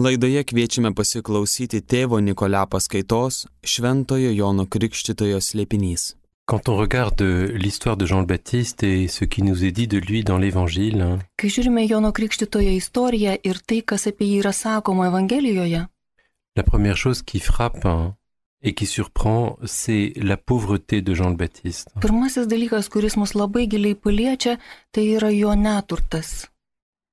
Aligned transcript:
Laidoje 0.00 0.40
kviečiame 0.48 0.94
pasiklausyti 0.96 1.82
tėvo 1.84 2.16
Nikolę 2.24 2.62
paskaitos 2.72 3.42
Šventojo 3.60 4.30
Jono 4.32 4.64
Krikštitojo 4.64 5.36
slėpinys. 5.36 6.14
Quand 6.48 6.70
on 6.72 6.78
regarde 6.80 7.20
l'histoire 7.52 7.98
de 7.98 8.06
Jean 8.06 8.20
le 8.20 8.26
Baptiste 8.26 8.82
et 8.84 9.06
ce 9.06 9.26
qui 9.26 9.42
nous 9.42 9.66
est 9.66 9.70
dit 9.70 9.86
de 9.88 9.98
lui 9.98 10.24
dans 10.24 10.38
l'Évangile, 10.38 11.18
Kai 11.36 11.50
žiūrime 11.52 11.84
Jono 11.90 12.10
Krikštitojo 12.12 12.72
istoriją 12.72 13.36
ir 13.44 13.60
tai, 13.60 13.82
kas 13.82 14.06
apie 14.08 14.30
jį 14.30 14.38
yra 14.40 14.52
sakoma 14.56 15.10
Evangelijoje, 15.10 15.84
la 16.56 16.62
première 16.62 16.96
chose 16.96 17.20
qui 17.20 17.38
frappe 17.38 17.84
hein, 17.84 18.16
et 18.62 18.72
qui 18.72 18.86
surprend, 18.86 19.58
c'est 19.66 20.14
la 20.16 20.38
pauvreté 20.38 21.02
de 21.02 21.12
Jean 21.12 21.28
le 21.28 21.36
Baptiste. 21.36 21.90
pirmasis 22.00 22.48
dalykas, 22.48 22.88
kuris 22.88 23.18
mus 23.18 23.34
labai 23.34 23.68
giliai 23.68 23.94
paliečia, 23.94 24.56
tai 24.90 25.04
yra 25.18 25.30
jo 25.30 25.52
neturtas. 25.54 26.48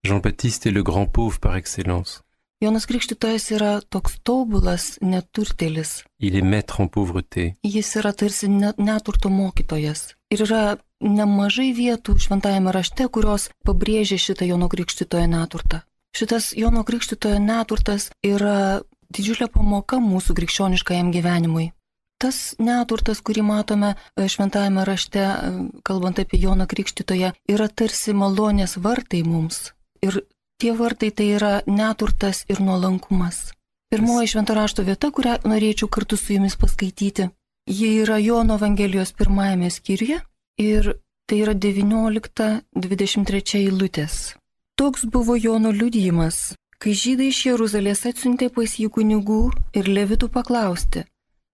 Jean 0.06 0.16
le 0.16 0.22
Baptiste 0.22 0.66
est 0.66 0.72
le 0.72 0.82
grand 0.82 1.08
pauvre 1.08 1.40
par 1.40 1.58
excellence. 1.58 2.24
Jonas 2.60 2.86
Krikštytojas 2.86 3.52
yra 3.56 3.80
toks 3.82 4.18
tobulas 4.24 4.98
neturtelis. 5.02 6.04
Il 6.20 6.36
est 6.36 6.44
maître 6.44 6.82
en 6.82 6.88
pauvreté. 6.88 7.56
Jis 7.64 7.96
yra 7.96 8.12
tarsi 8.14 8.50
ne- 8.50 8.74
neturto 8.78 9.30
mokytojas. 9.30 10.16
Ir 10.30 10.44
yra 10.44 10.78
nemažai 11.00 11.72
vietų 11.72 12.18
šventajame 12.20 12.74
rašte, 12.76 13.08
kurios 13.08 13.48
pabrėžia 13.64 14.20
šitą 14.20 14.44
Jono 14.46 14.68
Krikštytojo 14.68 15.28
neturtą. 15.32 15.82
Šitas 16.12 16.52
Jono 16.58 16.84
Krikštytojo 16.84 17.40
neturtas 17.40 18.10
yra 18.28 18.82
didžiulė 19.08 19.48
pamoka 19.48 20.02
mūsų 20.04 20.36
krikščioniškajam 20.36 21.14
gyvenimui. 21.16 21.72
Tas 22.20 22.56
neturtas, 22.60 23.22
kurį 23.24 23.46
matome 23.48 23.94
e, 23.96 24.28
šventajame 24.28 24.84
rašte, 24.84 25.22
e, 25.24 25.54
kalbant 25.88 26.20
apie 26.20 26.42
Joną 26.44 26.68
Krikštytoją, 26.68 27.32
yra 27.48 27.70
tarsi 27.72 28.12
malonės 28.12 28.76
vartai 28.84 29.24
mums. 29.24 29.72
Ir 30.04 30.26
tie 30.60 30.72
vartai 30.76 31.12
tai 31.12 31.28
yra 31.38 31.62
neturtas 31.68 32.46
ir 32.52 32.62
nuolankumas. 32.62 33.54
Pirmoji 33.90 34.28
švento 34.28 34.54
rašto 34.54 34.84
vieta, 34.86 35.10
kurią 35.10 35.38
norėčiau 35.50 35.90
kartu 35.90 36.18
su 36.18 36.34
jumis 36.36 36.56
paskaityti, 36.60 37.30
ji 37.66 37.90
yra 38.04 38.18
Jono 38.22 38.54
Evangelijos 38.60 39.12
pirmajame 39.18 39.70
skyriuje 39.72 40.20
ir 40.62 40.94
tai 41.26 41.38
yra 41.44 41.54
19-23 41.54 43.58
eilutės. 43.64 44.36
Toks 44.76 45.06
buvo 45.14 45.36
Jono 45.36 45.72
liudijimas, 45.72 46.54
kai 46.82 46.94
žydai 46.94 47.28
iš 47.32 47.46
Jeruzalės 47.48 48.06
atsiuntė 48.12 48.48
pas 48.54 48.70
jį 48.82 48.88
kunigų 48.96 49.44
ir 49.74 49.86
levitų 49.90 50.28
paklausti, 50.36 51.00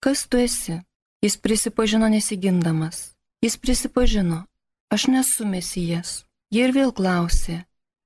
kas 0.03 0.19
tu 0.27 0.37
esi? 0.41 0.75
Jis 1.23 1.37
prisipažino 1.39 2.09
nesigindamas. 2.11 3.13
Jis 3.43 3.55
prisipažino, 3.57 4.43
aš 4.91 5.07
nesu 5.07 5.45
mesijas. 5.47 6.25
Jie 6.51 6.67
ir 6.67 6.73
vėl 6.75 6.91
klausė, 6.91 7.63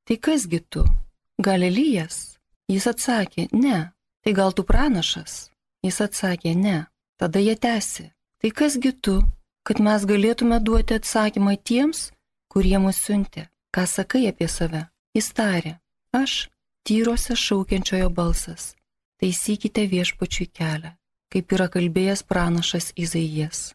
tai 0.07 0.17
kasgi 0.17 0.59
tu? 0.71 0.83
Galilijas? 1.37 2.37
Jis 2.71 2.87
atsakė, 2.87 3.47
ne. 3.51 3.91
Tai 4.23 4.33
gal 4.33 4.53
tu 4.55 4.63
pranašas? 4.67 5.49
Jis 5.83 5.99
atsakė, 6.03 6.55
ne. 6.55 6.85
Tada 7.19 7.41
jie 7.41 7.55
tęsė, 7.55 8.11
tai 8.41 8.51
kasgi 8.51 8.91
tu, 9.01 9.19
kad 9.67 9.79
mes 9.83 10.05
galėtume 10.07 10.59
duoti 10.63 10.97
atsakymą 10.99 11.57
tiems, 11.69 12.11
kurie 12.51 12.77
mus 12.79 12.99
siuntė? 13.03 13.47
Ką 13.73 13.83
sakai 13.89 14.27
apie 14.29 14.47
save? 14.47 14.85
Jis 15.17 15.31
tarė, 15.33 15.73
aš 16.13 16.47
tyrose 16.87 17.35
šaukiančiojo 17.35 18.09
balsas. 18.13 18.75
Taisykite 19.19 19.87
viešpačiui 19.89 20.47
kelią, 20.53 20.93
kaip 21.33 21.53
yra 21.57 21.67
kalbėjęs 21.73 22.21
pranašas 22.29 22.91
Izaijas. 22.95 23.73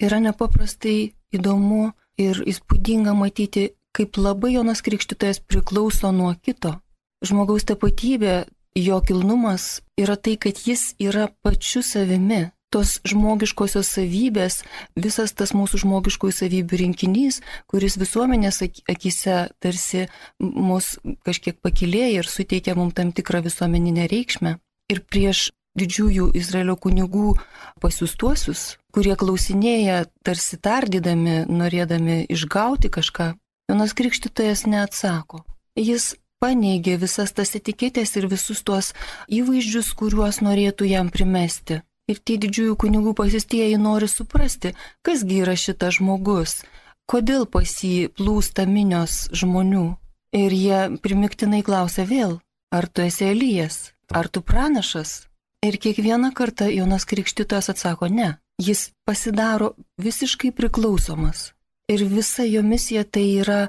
Yra 0.00 0.18
nepaprastai 0.24 1.12
įdomu 1.34 1.90
ir 2.18 2.40
įspūdinga 2.50 3.12
matyti, 3.14 3.68
kaip 3.96 4.18
labai 4.20 4.54
Jonas 4.54 4.82
Krikštytojas 4.84 5.40
priklauso 5.40 6.12
nuo 6.12 6.34
kito. 6.42 6.78
Žmogaus 7.24 7.66
tapatybė, 7.66 8.46
jo 8.78 9.00
kilnumas 9.02 9.80
yra 9.98 10.16
tai, 10.16 10.36
kad 10.38 10.60
jis 10.66 10.94
yra 11.02 11.28
pačiu 11.42 11.82
savimi. 11.82 12.48
Tos 12.68 12.98
žmogiškosios 13.08 13.88
savybės, 13.96 14.58
visas 14.92 15.32
tas 15.32 15.54
mūsų 15.56 15.78
žmogiškųjų 15.86 16.34
savybių 16.36 16.80
rinkinys, 16.82 17.38
kuris 17.64 17.96
visuomenės 17.96 18.60
ak- 18.66 18.82
akise 18.92 19.36
tarsi 19.56 20.02
mus 20.38 20.98
kažkiek 21.24 21.56
pakilėja 21.64 22.20
ir 22.20 22.28
suteikia 22.28 22.76
mums 22.76 22.92
tam 22.92 23.14
tikrą 23.16 23.40
visuomeninę 23.46 24.04
reikšmę. 24.12 24.58
Ir 24.92 25.00
prieš 25.00 25.48
didžiųjų 25.80 26.28
Izraelio 26.36 26.76
kunigų 26.76 27.38
pasiustuosius, 27.80 28.76
kurie 28.92 29.16
klausinėja 29.16 30.04
tarsi 30.20 30.60
tardydami, 30.60 31.46
norėdami 31.48 32.26
išgauti 32.28 32.92
kažką, 32.92 33.32
Jonas 33.68 33.92
Krikštytojas 33.92 34.64
neatsako. 34.64 35.42
Jis 35.76 36.14
paneigė 36.40 36.96
visas 37.02 37.34
tas 37.36 37.52
etiketės 37.58 38.14
ir 38.16 38.26
visus 38.30 38.62
tuos 38.64 38.94
įvaizdžius, 39.28 39.92
kuriuos 39.98 40.40
norėtų 40.40 40.88
jam 40.88 41.10
primesti. 41.12 41.82
Ir 42.08 42.20
tie 42.24 42.38
didžiųjų 42.40 42.76
kunigų 42.80 43.12
pasistieji 43.18 43.76
nori 43.76 44.08
suprasti, 44.08 44.72
kasgi 45.04 45.42
yra 45.42 45.56
šitas 45.60 45.98
žmogus, 45.98 46.62
kodėl 47.04 47.44
pas 47.44 47.68
jį 47.84 48.08
plūsta 48.16 48.64
minios 48.64 49.26
žmonių. 49.36 49.98
Ir 50.32 50.56
jie 50.56 50.80
primiktinai 51.04 51.60
klausia 51.64 52.06
vėl, 52.08 52.38
ar 52.72 52.88
tu 52.88 53.04
esi 53.04 53.28
Elijas, 53.28 53.92
ar 54.08 54.32
tu 54.32 54.40
pranašas. 54.40 55.26
Ir 55.60 55.76
kiekvieną 55.76 56.32
kartą 56.32 56.70
Jonas 56.72 57.04
Krikštytojas 57.04 57.68
atsako 57.74 58.08
ne. 58.08 58.38
Jis 58.58 58.88
pasidaro 59.04 59.74
visiškai 60.00 60.54
priklausomas. 60.56 61.52
Ir 61.88 62.04
visa 62.04 62.44
jo 62.44 62.62
misija 62.62 63.04
tai 63.04 63.26
yra 63.40 63.68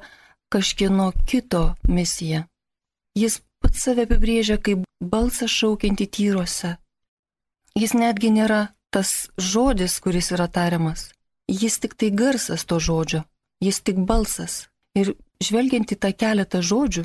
kažkieno 0.52 1.12
kito 1.26 1.76
misija. 1.88 2.44
Jis 3.16 3.40
pats 3.64 3.86
save 3.86 4.04
apibrėžia 4.08 4.58
kaip 4.60 4.84
balsą 5.00 5.48
šaukiantį 5.48 6.08
tyruose. 6.18 6.76
Jis 7.80 7.94
netgi 7.96 8.32
nėra 8.36 8.62
tas 8.92 9.30
žodis, 9.38 10.00
kuris 10.04 10.32
yra 10.36 10.50
tariamas. 10.52 11.10
Jis 11.48 11.80
tik 11.80 11.96
tai 11.96 12.10
garsas 12.12 12.66
to 12.66 12.80
žodžio. 12.80 13.24
Jis 13.64 13.82
tik 13.82 13.98
balsas. 14.10 14.68
Ir 14.96 15.16
žvelgiant 15.44 15.92
į 15.92 15.98
tą 16.04 16.12
keletą 16.12 16.62
žodžių, 16.66 17.04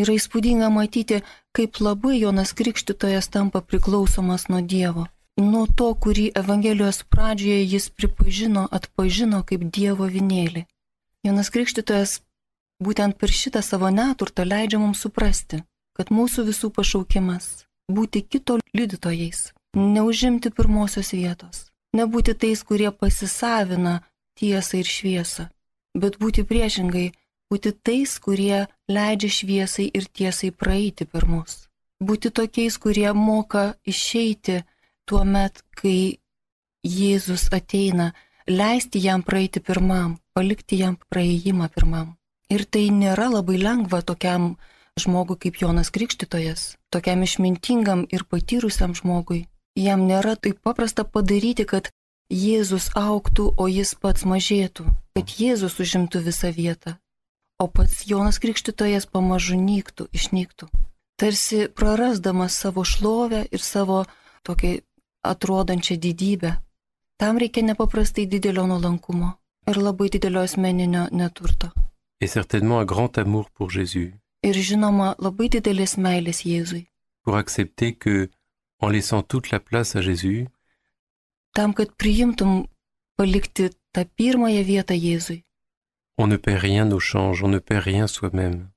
yra 0.00 0.16
įspūdinga 0.16 0.70
matyti, 0.72 1.22
kaip 1.56 1.80
labai 1.80 2.18
Jonas 2.20 2.54
Krikštytojas 2.56 3.28
tampa 3.28 3.60
priklausomas 3.60 4.48
nuo 4.48 4.60
Dievo. 4.60 5.08
Nuo 5.34 5.66
to, 5.66 5.88
kurį 5.98 6.28
Evangelijos 6.38 7.02
pradžioje 7.10 7.64
jis 7.66 7.88
pripažino, 7.90 8.68
atpažino 8.70 9.40
kaip 9.42 9.64
Dievo 9.66 10.06
vinėlį. 10.06 10.62
Jonas 11.26 11.48
Krikštytojas 11.50 12.20
būtent 12.78 13.16
per 13.18 13.32
šitą 13.34 13.62
savo 13.66 13.90
neturtą 13.90 14.44
leidžia 14.46 14.78
mums 14.78 15.00
suprasti, 15.02 15.64
kad 15.98 16.12
mūsų 16.14 16.44
visų 16.50 16.70
pašaukimas- 16.76 17.64
būti 17.96 18.22
kito 18.22 18.60
liudytojais, 18.78 19.50
neužimti 19.74 20.54
pirmosios 20.54 21.10
vietos, 21.10 21.66
nebūti 21.92 22.34
tais, 22.38 22.62
kurie 22.62 22.90
pasisavina 22.92 24.04
tiesą 24.38 24.78
ir 24.78 24.86
šviesą, 24.86 25.48
bet 25.94 26.18
būti 26.18 26.46
priešingai, 26.46 27.12
būti 27.50 27.72
tais, 27.82 28.18
kurie 28.18 28.68
leidžia 28.88 29.30
šviesai 29.38 29.90
ir 29.92 30.04
tiesai 30.06 30.52
praeiti 30.52 31.04
per 31.04 31.26
mus. 31.26 31.66
Būti 32.00 32.30
tokiais, 32.30 32.78
kurie 32.78 33.12
moka 33.12 33.74
išeiti 33.84 34.62
tuo 35.08 35.24
met, 35.24 35.62
kai 35.78 36.18
Jėzus 36.84 37.48
ateina, 37.56 38.12
leisti 38.48 39.00
jam 39.00 39.22
praeiti 39.24 39.60
pirmam, 39.64 40.18
palikti 40.36 40.78
jam 40.82 40.98
praėjimą 41.08 41.70
pirmam. 41.72 42.14
Ir 42.52 42.66
tai 42.68 42.90
nėra 42.92 43.30
labai 43.32 43.56
lengva 43.56 44.02
tokiam 44.04 44.54
žmogui 45.00 45.38
kaip 45.40 45.56
Jonas 45.62 45.90
Krikštytojas, 45.90 46.76
tokiam 46.92 47.24
išmintingam 47.24 48.04
ir 48.12 48.26
patyrusiam 48.28 48.94
žmogui. 48.94 49.46
Jam 49.74 50.04
nėra 50.06 50.36
taip 50.36 50.60
paprasta 50.62 51.04
padaryti, 51.04 51.64
kad 51.64 51.90
Jėzus 52.30 52.90
auktų, 52.96 53.50
o 53.58 53.66
jis 53.68 53.94
pats 54.00 54.24
mažėtų, 54.28 54.86
kad 55.16 55.34
Jėzus 55.40 55.80
užimtų 55.80 56.22
visą 56.24 56.52
vietą, 56.54 56.96
o 57.60 57.66
pats 57.68 58.04
Jonas 58.08 58.38
Krikštytojas 58.40 59.06
pamažu 59.06 59.58
nyktų, 59.60 60.08
išnyktų. 60.12 60.68
Tarsi 61.20 61.66
prarasdamas 61.68 62.56
savo 62.58 62.84
šlovę 62.84 63.44
ir 63.50 63.62
savo 63.62 64.04
tokią 64.46 64.80
atrodančią 65.24 65.96
didybę. 65.96 66.50
Tam 67.16 67.38
reikia 67.38 67.62
nepaprastai 67.62 68.26
didelio 68.26 68.66
nuolankumo 68.66 69.32
ir 69.70 69.76
labai 69.78 70.08
didelio 70.10 70.40
asmeninio 70.40 71.08
neturto. 71.12 71.68
Et 72.20 72.28
certainement 72.30 72.78
un 72.80 72.84
grand 72.86 73.18
amour 73.18 73.50
pour 73.50 73.70
Jésus, 73.70 74.12
Ir 74.42 74.54
žinoma, 74.54 75.14
labai 75.18 75.48
didelės 75.48 75.96
meilės 75.96 76.44
Jėzui. 76.44 76.86
pour 77.24 77.36
accepter 77.36 77.94
que, 77.94 78.28
en 78.80 78.88
laissant 78.90 79.22
toute 79.22 79.50
la 79.50 79.60
place 79.60 79.96
à 79.96 80.00
Jésus, 80.02 80.48
Tam, 81.54 81.72
kad 81.74 81.88
priimtum 81.96 82.66
palikti 83.16 83.70
tą 83.92 84.04
pirmąją 84.16 84.64
vietą 84.64 84.94
Jėzui. 84.94 85.42
on 86.18 86.26
ne 86.28 86.36
perd 86.36 86.60
rien 86.62 86.92
au 86.92 87.00
change, 87.00 87.42
on 87.42 87.48
ne 87.50 87.58
perd 87.60 87.84
rien 87.84 88.06
soi-même. 88.06 88.68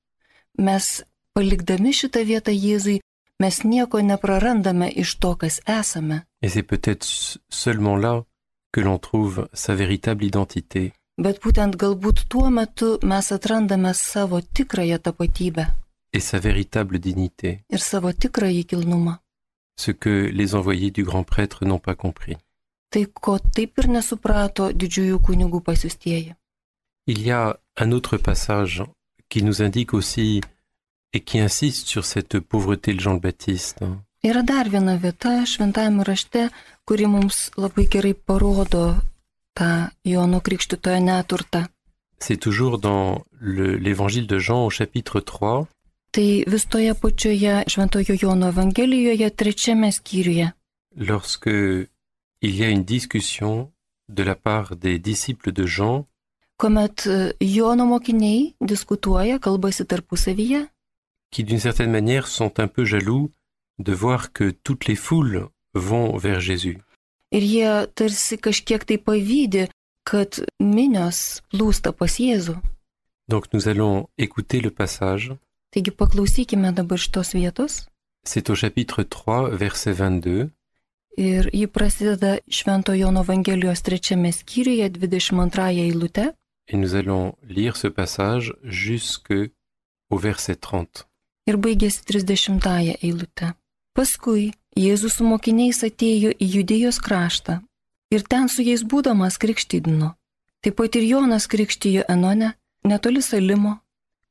Mes 0.58 1.02
palikdami 1.34 1.92
šitą 1.92 2.24
vietą 2.24 2.50
Jėzui, 2.52 3.00
mes 3.40 3.62
nieko 3.64 4.00
neprarandame 4.02 4.88
iš 4.90 5.14
to, 5.18 5.34
kas 5.36 5.60
esame. 5.66 6.22
Et 6.42 6.48
c'est 6.48 6.62
peut-être 6.62 7.06
seulement 7.48 7.96
là 7.96 8.24
que 8.72 8.80
l'on 8.80 8.98
trouve 8.98 9.48
sa 9.52 9.74
véritable 9.74 10.24
identité, 10.24 10.92
Bet 11.18 11.40
būtent 11.42 11.74
galbūt 11.76 12.28
tuo 12.30 12.50
metu 12.50 12.98
mes 13.02 13.32
atrandame 13.32 13.92
savo 13.94 14.40
tikrąją 14.40 14.98
tapatybę. 14.98 15.66
et 16.12 16.20
sa 16.20 16.38
véritable 16.38 16.98
dignité, 16.98 17.60
ir 17.70 17.78
savo 17.80 18.12
tikrąjį 18.12 18.64
kilnumą. 18.64 19.18
ce 19.80 19.90
que 19.92 20.30
les 20.32 20.54
envoyés 20.54 20.90
du 20.90 21.02
grand 21.04 21.24
prêtre 21.24 21.64
n'ont 21.64 21.78
pas 21.80 21.94
compris. 21.96 22.36
Tai 22.90 23.04
ko 23.14 23.38
taip 23.38 23.78
ir 23.78 23.88
nesuprato 23.88 24.72
didžiųjų 24.72 25.18
kunigų 25.20 25.60
pasiustieji. 25.60 26.34
Il 27.06 27.22
y 27.26 27.30
a 27.30 27.56
un 27.76 27.92
autre 27.92 28.16
passage 28.16 28.82
qui 29.28 29.42
nous 29.42 29.60
indique 29.62 29.94
aussi 29.94 30.40
et 31.12 31.20
qui 31.20 31.38
insiste 31.40 31.86
sur 31.88 32.04
cette 32.04 32.38
pauvreté 32.40 32.92
de 32.94 33.00
Jean 33.00 33.14
le 33.14 33.20
Baptiste. 33.20 33.78
Yra 34.24 34.42
dar 34.42 34.68
viena 34.68 34.96
vieta 34.96 35.44
šventajame 35.46 36.02
rašte, 36.04 36.48
kuri 36.84 37.06
mums 37.06 37.50
labai 37.56 37.86
gerai 37.88 38.14
parodo 38.14 38.96
tą 39.54 39.88
Jono 40.04 40.40
Krikštitojo 40.40 41.00
neturtą. 41.00 41.66
C'est 42.20 42.36
toujours 42.40 42.78
dans 42.78 43.22
le- 43.40 43.76
l'évangile 43.76 44.26
de 44.26 44.38
Jean 44.38 44.64
au 44.66 44.70
chapitre 44.70 45.20
3, 45.20 45.66
Tai 46.10 46.44
vis 46.46 46.64
toje 46.66 46.94
pačioje 46.94 47.64
Šventojo 47.68 48.14
Jono 48.22 48.48
Evangelijoje 48.48 49.30
trečiame 49.30 49.92
skyriuje, 49.92 50.52
lorsque 50.96 51.50
il 52.40 52.54
y 52.56 52.64
a 52.64 52.70
une 52.70 52.84
discussion 52.84 53.70
de 54.08 54.22
la 54.24 54.34
part 54.34 54.74
des 54.76 54.98
disciples 54.98 55.52
de 55.52 55.66
Jean 55.66 56.04
kuomet 56.56 57.06
e, 57.06 57.32
Jono 57.40 57.84
mokiniai 57.86 58.54
diskutuoja, 58.60 59.38
kalbasi 59.38 59.84
tarpusavyje 59.84 60.66
qui 61.30 61.44
d'une 61.44 61.58
certaine 61.58 61.90
manière 61.90 62.26
sont 62.26 62.60
un 62.60 62.68
peu 62.68 62.84
jaloux 62.84 63.30
de 63.78 63.92
voir 63.92 64.32
que 64.32 64.50
toutes 64.50 64.86
les 64.86 64.96
foules 64.96 65.48
vont 65.74 66.16
vers 66.16 66.40
Jésus. 66.40 66.78
ir 67.30 67.42
jie 67.42 67.64
tarsi 67.94 68.38
kažkiek 68.40 68.84
tai 68.88 68.98
pavydė, 68.98 69.68
kad 70.08 70.40
minios 70.60 71.42
plūsta 71.52 71.92
pas 71.92 72.18
Jėzų. 72.18 72.56
Donc 73.28 73.52
nous 73.52 73.68
allons 73.68 74.08
écouter 74.16 74.60
le 74.60 74.70
passage. 74.70 75.36
Taigi 75.70 75.90
paklausykime 75.90 76.72
dabar 76.72 76.98
šitos 76.98 77.34
vietos 77.34 77.86
C'est 78.24 78.50
au 78.50 78.54
chapitre 78.54 79.02
3, 79.02 79.50
verset 79.50 79.92
22. 79.92 80.50
ir 81.18 81.50
ji 81.52 81.66
prasideda 81.66 82.38
Švento 82.48 82.94
Jono 82.94 83.20
Evangelijos 83.20 83.82
trečiame 83.82 84.32
skyriuje 84.32 84.98
22 84.98 85.60
eilute 85.68 86.32
Et 86.68 86.76
nous 86.76 86.94
allons 86.94 87.34
lire 87.42 87.76
ce 87.76 87.88
passage 87.88 88.54
jusqu'au 88.62 89.48
verset 90.10 90.56
30. 90.56 91.07
Ir 91.48 91.56
baigėsi 91.56 92.04
30 92.04 92.98
eilute. 93.02 93.54
Paskui 93.96 94.52
Jėzus 94.78 95.18
su 95.18 95.26
mokiniais 95.26 95.80
atėjo 95.82 96.30
į 96.38 96.46
Judėjos 96.54 97.00
kraštą 97.02 97.58
ir 98.14 98.22
ten 98.22 98.48
su 98.52 98.62
jais 98.62 98.84
būdamas 98.84 99.40
krikštydino. 99.42 100.14
Taip 100.62 100.76
pat 100.78 100.96
ir 100.98 101.06
Jonas 101.06 101.46
krikštijo 101.50 102.04
Enone, 102.08 102.52
netoli 102.84 103.22
Salimo, 103.22 103.78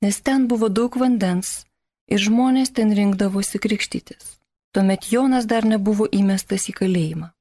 nes 0.03 0.21
ten 0.21 0.47
buvo 0.47 0.69
daug 0.69 0.95
vandens 0.99 1.65
ir 2.07 2.21
žmonės 2.23 2.71
ten 2.77 2.93
rinkdavosi 2.95 3.59
krikštytis. 3.59 4.37
Tuomet 4.75 5.11
Jonas 5.11 5.47
dar 5.49 5.65
nebuvo 5.65 6.07
įmestas 6.11 6.69
į 6.71 6.77
kalėjimą. 6.79 7.31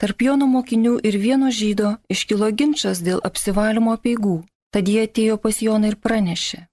Tarp 0.00 0.22
Jono 0.22 0.46
mokinių 0.50 0.98
ir 1.08 1.16
vieno 1.20 1.50
žydo 1.54 1.96
iškilo 2.10 2.50
ginčas 2.52 3.00
dėl 3.04 3.20
apsivalymo 3.24 3.94
peigų, 4.04 4.42
tad 4.74 4.88
jie 4.90 5.04
atėjo 5.06 5.38
pas 5.42 5.60
Joną 5.62 5.92
ir 5.92 5.96
pranešė. 5.96 6.66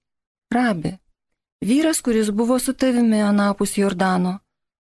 Rabi, 0.52 0.98
Vyras, 1.62 2.00
kuris 2.00 2.30
buvo 2.30 2.58
su 2.58 2.72
tavimi 2.74 3.20
anapus 3.22 3.76
Jordano, 3.78 4.32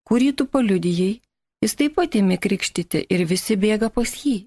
kurį 0.07 0.29
tu 0.39 0.45
paliudijai, 0.47 1.19
jis 1.59 1.73
taip 1.75 1.97
pat 1.99 2.15
ėmė 2.15 2.37
krikštyti 2.39 3.01
ir 3.11 3.25
visi 3.27 3.57
bėga 3.59 3.89
pas 3.91 4.13
jį. 4.23 4.37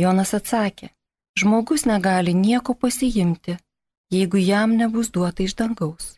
Jonas 0.00 0.32
atsakė, 0.32 0.88
žmogus 1.36 1.84
negali 1.84 2.32
nieko 2.32 2.72
pasiimti, 2.72 3.58
jeigu 4.16 4.40
jam 4.40 4.72
nebus 4.78 5.10
duota 5.12 5.44
iš 5.44 5.52
dangaus. 5.58 6.14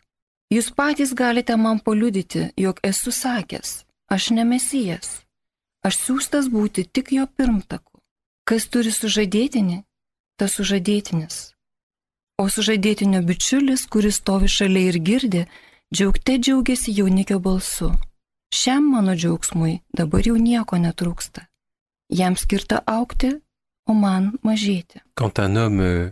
Jūs 0.53 0.71
patys 0.71 1.11
galite 1.11 1.57
man 1.59 1.81
paliudyti, 1.83 2.53
jog 2.55 2.79
esu 2.91 3.11
sakęs, 3.11 3.83
aš 4.07 4.29
ne 4.37 4.45
mesijas, 4.47 5.25
aš 5.83 5.99
siūstas 6.05 6.47
būti 6.55 6.87
tik 6.87 7.11
jo 7.17 7.27
pirmtaku. 7.27 7.99
Kas 8.47 8.69
turi 8.71 8.95
sužadėtinį, 8.95 9.81
tas 10.39 10.55
sužadėtinis. 10.55 11.55
O 12.39 12.47
sužadėtinio 12.51 13.23
bičiulis, 13.27 13.87
kuris 13.91 14.21
stovi 14.21 14.47
šalia 14.51 14.89
ir 14.91 14.99
girdi, 14.99 15.45
džiaugte 15.93 16.37
džiaugiasi 16.39 16.93
jaunikio 16.97 17.39
balsu. 17.39 17.91
Šiam 18.53 18.91
mano 18.91 19.15
džiaugsmui 19.15 19.79
dabar 19.93 20.27
jau 20.27 20.37
nieko 20.37 20.77
netrūksta. 20.77 21.45
Jam 22.09 22.35
skirta 22.35 22.81
aukti, 22.85 23.35
o 23.85 23.93
man 23.93 24.33
mažėti. 24.43 25.01
Quand 25.15 25.39
un 25.39 25.55
homme 25.55 25.81
euh, 25.81 26.11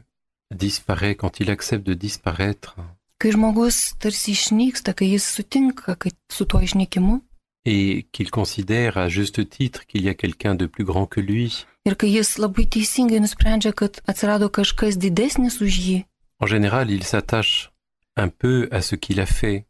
disparaît, 0.53 1.15
quand 1.15 1.39
il 1.39 1.49
accepte 1.49 1.85
de 1.85 1.93
disparaître, 1.93 2.75
Kai 3.17 3.31
žmogus 3.31 3.93
tarsi 4.03 4.33
išnyksta, 4.35 4.91
kai 4.93 5.13
jis 5.13 5.23
sutinka 5.23 5.95
kad 5.95 6.13
su 6.31 6.45
tuo 6.45 6.59
išnykimu 6.59 7.21
et 7.65 8.05
qu'il 8.11 8.29
considère 8.29 8.97
à 8.97 9.07
juste 9.07 9.47
titre 9.49 9.85
qu'il 9.87 10.03
y 10.03 10.09
a 10.09 10.13
quelqu'un 10.13 10.55
de 10.55 10.65
plus 10.65 10.83
grand 10.83 11.07
que 11.07 11.21
lui, 11.21 11.65
ir 11.85 11.95
kai 11.95 12.11
jis 12.11 12.37
labai 12.37 12.67
teisingai 12.67 13.21
nusprendžia, 13.23 13.71
kad 13.71 14.01
atsirado 14.11 14.49
kažkas 14.49 14.99
didesnis 14.99 15.61
už 15.61 15.73
jį, 15.85 15.97
en 16.41 16.47
général, 16.47 16.91
il 16.91 17.03
s'attache 17.03 17.72
un 18.15 18.30
peu 18.30 18.68
à 18.71 18.81
ce 18.81 18.95
qu'il 18.95 19.19
a 19.19 19.25
fait 19.25 19.65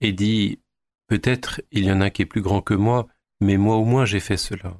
et 0.00 0.12
dit 0.12 0.58
peut-être 1.08 1.60
il 1.72 1.84
y 1.84 1.92
en 1.92 2.00
a 2.00 2.10
qui 2.10 2.22
est 2.22 2.26
plus 2.26 2.42
grand 2.42 2.62
que 2.62 2.74
moi, 2.74 3.08
mais 3.40 3.56
moi 3.56 3.76
au 3.76 3.84
moins 3.84 4.04
j'ai 4.04 4.20
fait 4.20 4.36
cela. 4.36 4.76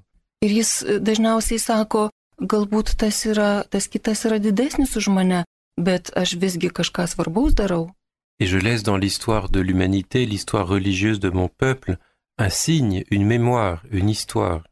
Et 8.38 8.46
je 8.46 8.56
laisse 8.56 8.82
dans 8.82 8.96
l'histoire 8.96 9.50
de 9.50 9.60
l'humanité, 9.60 10.24
l'histoire 10.24 10.66
religieuse 10.66 11.20
de 11.20 11.28
mon 11.28 11.48
peuple, 11.48 11.98
un 12.38 12.48
signe, 12.48 13.04
une 13.10 13.26
mémoire, 13.26 13.82
une 13.90 14.08
histoire. 14.08 14.62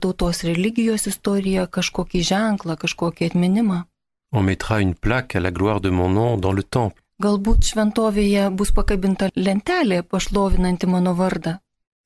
Tautos 0.00 0.42
religijos 0.44 1.06
istoriją, 1.06 1.66
kažkokį 1.76 2.20
ženklą, 2.30 2.76
kažkokį 2.76 3.30
atminimą. 3.30 3.84
On 4.32 4.42
mettra 4.42 4.80
une 4.80 4.94
plaque 4.94 5.36
à 5.36 5.40
la 5.40 5.50
gloire 5.50 5.80
de 5.80 5.90
mon 5.90 6.08
nom 6.08 6.36
dans 6.36 6.52
le 6.52 6.62
temple. 6.62 7.00
Galbūt 7.22 7.64
šventovėje 7.64 8.50
bus 8.52 8.74
pakabinta 8.76 9.30
lentelė 9.36 10.02
pašlovinanti 10.02 10.86
mano 10.86 11.14
vardą. 11.16 11.56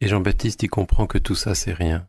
Et 0.00 0.08
Jean-Baptiste 0.08 0.62
y 0.62 0.69
comprend 0.69 1.06
que 1.06 1.19
tout 1.19 1.34
ça 1.34 1.54
c'est 1.54 1.72
rien. 1.72 2.06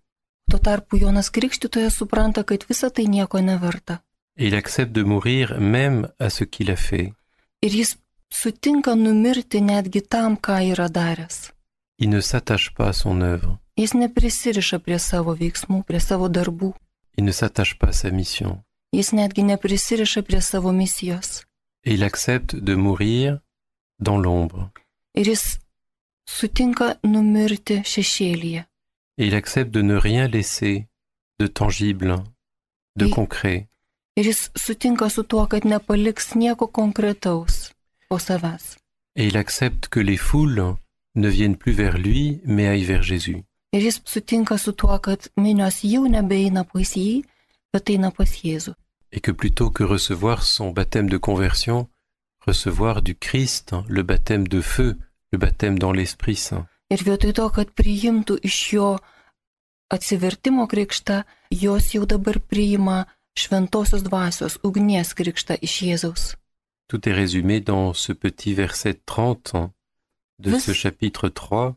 Tuo 0.51 0.59
tarpu 0.59 0.97
Jonas 0.97 1.29
Krikštytojas 1.31 1.95
supranta, 1.95 2.43
kad 2.43 2.65
visa 2.69 2.89
tai 2.89 3.07
nieko 3.07 3.39
neverta. 3.39 4.01
Et 4.37 4.47
il 4.47 4.55
accepte 4.55 4.91
de 4.91 5.03
mourir 5.03 5.59
même 5.59 6.09
à 6.19 6.29
ce 6.29 6.43
qu'il 6.43 6.69
a 6.71 6.75
fait. 6.75 7.13
Ir 7.61 7.69
jis 7.69 7.97
sutinka 8.29 8.95
numirti 8.95 9.61
netgi 9.61 10.01
tam, 10.01 10.37
ką 10.37 10.61
yra 10.71 10.87
daręs. 10.89 11.51
Il 11.97 12.09
ne 12.09 12.21
s'attache 12.21 12.73
pas 12.75 12.89
à 12.89 12.93
son 12.93 13.21
œuvre. 13.21 13.57
Jis 13.77 13.93
neprisiriša 13.93 14.79
prie 14.83 14.99
savo 14.99 15.33
veiksmų, 15.35 15.83
prie 15.87 15.99
savo 15.99 16.27
darbų. 16.27 16.73
Il 17.17 17.23
ne 17.25 17.31
s'attache 17.31 17.77
pas 17.79 17.89
à 17.89 17.93
sa 17.93 18.11
mission. 18.11 18.63
Jis 18.93 19.13
netgi 19.13 19.43
neprisiriša 19.43 20.21
prie 20.27 20.41
savo 20.41 20.71
misijos. 20.71 21.43
Et 21.83 21.93
il 21.93 22.03
accepte 22.03 22.55
de 22.55 22.75
mourir 22.75 23.39
dans 23.99 24.17
l'ombre. 24.17 24.71
Ir 25.15 25.25
jis 25.25 25.59
sutinka 26.25 26.97
numirti 27.03 27.81
šešėlyje. 27.83 28.65
Et 29.17 29.27
il 29.27 29.35
accepte 29.35 29.71
de 29.71 29.81
ne 29.81 29.95
rien 29.95 30.27
laisser 30.27 30.87
de 31.39 31.47
tangible, 31.47 32.23
de 32.95 33.07
concret. 33.07 33.67
Ir 34.15 34.23
jis 34.23 34.51
sutinka 34.55 35.09
su 35.09 35.23
tuo, 35.23 35.47
kad 35.47 35.65
nepaliks 35.65 36.35
nieko 36.35 36.67
konkretaus 36.67 37.71
po 38.09 38.19
savęs. 38.19 38.77
Et 39.15 39.27
il 39.27 39.37
accepte 39.37 39.87
que 39.87 39.99
les 39.99 40.17
foules 40.17 40.75
ne 41.15 41.29
viennent 41.29 41.57
plus 41.57 41.73
vers 41.73 41.97
lui, 41.97 42.41
mais 42.45 42.67
aillent 42.67 42.85
vers 42.85 43.03
Jésus. 43.03 43.43
Ir 43.73 43.81
jis 43.87 44.01
sutinka 44.05 44.57
su 44.57 44.71
tuo, 44.73 44.97
kad 44.99 45.29
minios 45.37 45.81
jau 45.83 46.03
nebeina 46.11 46.63
pas 46.67 46.91
jį, 46.97 47.23
bet 47.73 47.89
eina 47.89 48.11
pas 48.11 48.27
Jėzų. 48.43 48.73
Et 49.13 49.21
que 49.21 49.31
plutôt 49.31 49.69
que 49.71 49.83
recevoir 49.83 50.43
son 50.43 50.71
baptême 50.71 51.09
de 51.09 51.17
conversion, 51.17 51.87
recevoir 52.45 53.01
du 53.01 53.15
Christ 53.15 53.73
le 53.87 54.03
baptême 54.03 54.47
de 54.47 54.61
feu, 54.61 54.97
le 55.31 55.37
baptême 55.37 55.79
dans 55.79 55.91
l'Esprit 55.93 56.35
Saint. 56.35 56.67
Ir 56.89 57.03
vietoj 57.03 57.31
to, 57.33 57.49
kad 57.49 57.71
priimtų 57.71 58.39
iš 58.43 58.73
jo 58.73 58.97
atsivertimo 59.91 60.67
krikštą, 60.67 61.23
jos 61.51 61.93
jau 61.95 62.05
dabar 62.05 62.39
priima 62.39 63.05
šventosios 63.39 64.03
dvasios 64.03 64.57
ugnies 64.63 65.13
krikštą 65.15 65.55
iš 65.63 65.75
Jėzaus. 65.87 66.35
Tout 66.87 67.07
est 67.07 67.13
résumé 67.15 67.61
dans 67.61 67.93
ce 67.93 68.11
petit 68.13 68.53
verset 68.53 68.99
30 69.05 69.53
de 70.39 70.51
Vis- 70.51 70.59
ce 70.65 70.73
chapitre 70.73 71.29
3. 71.29 71.75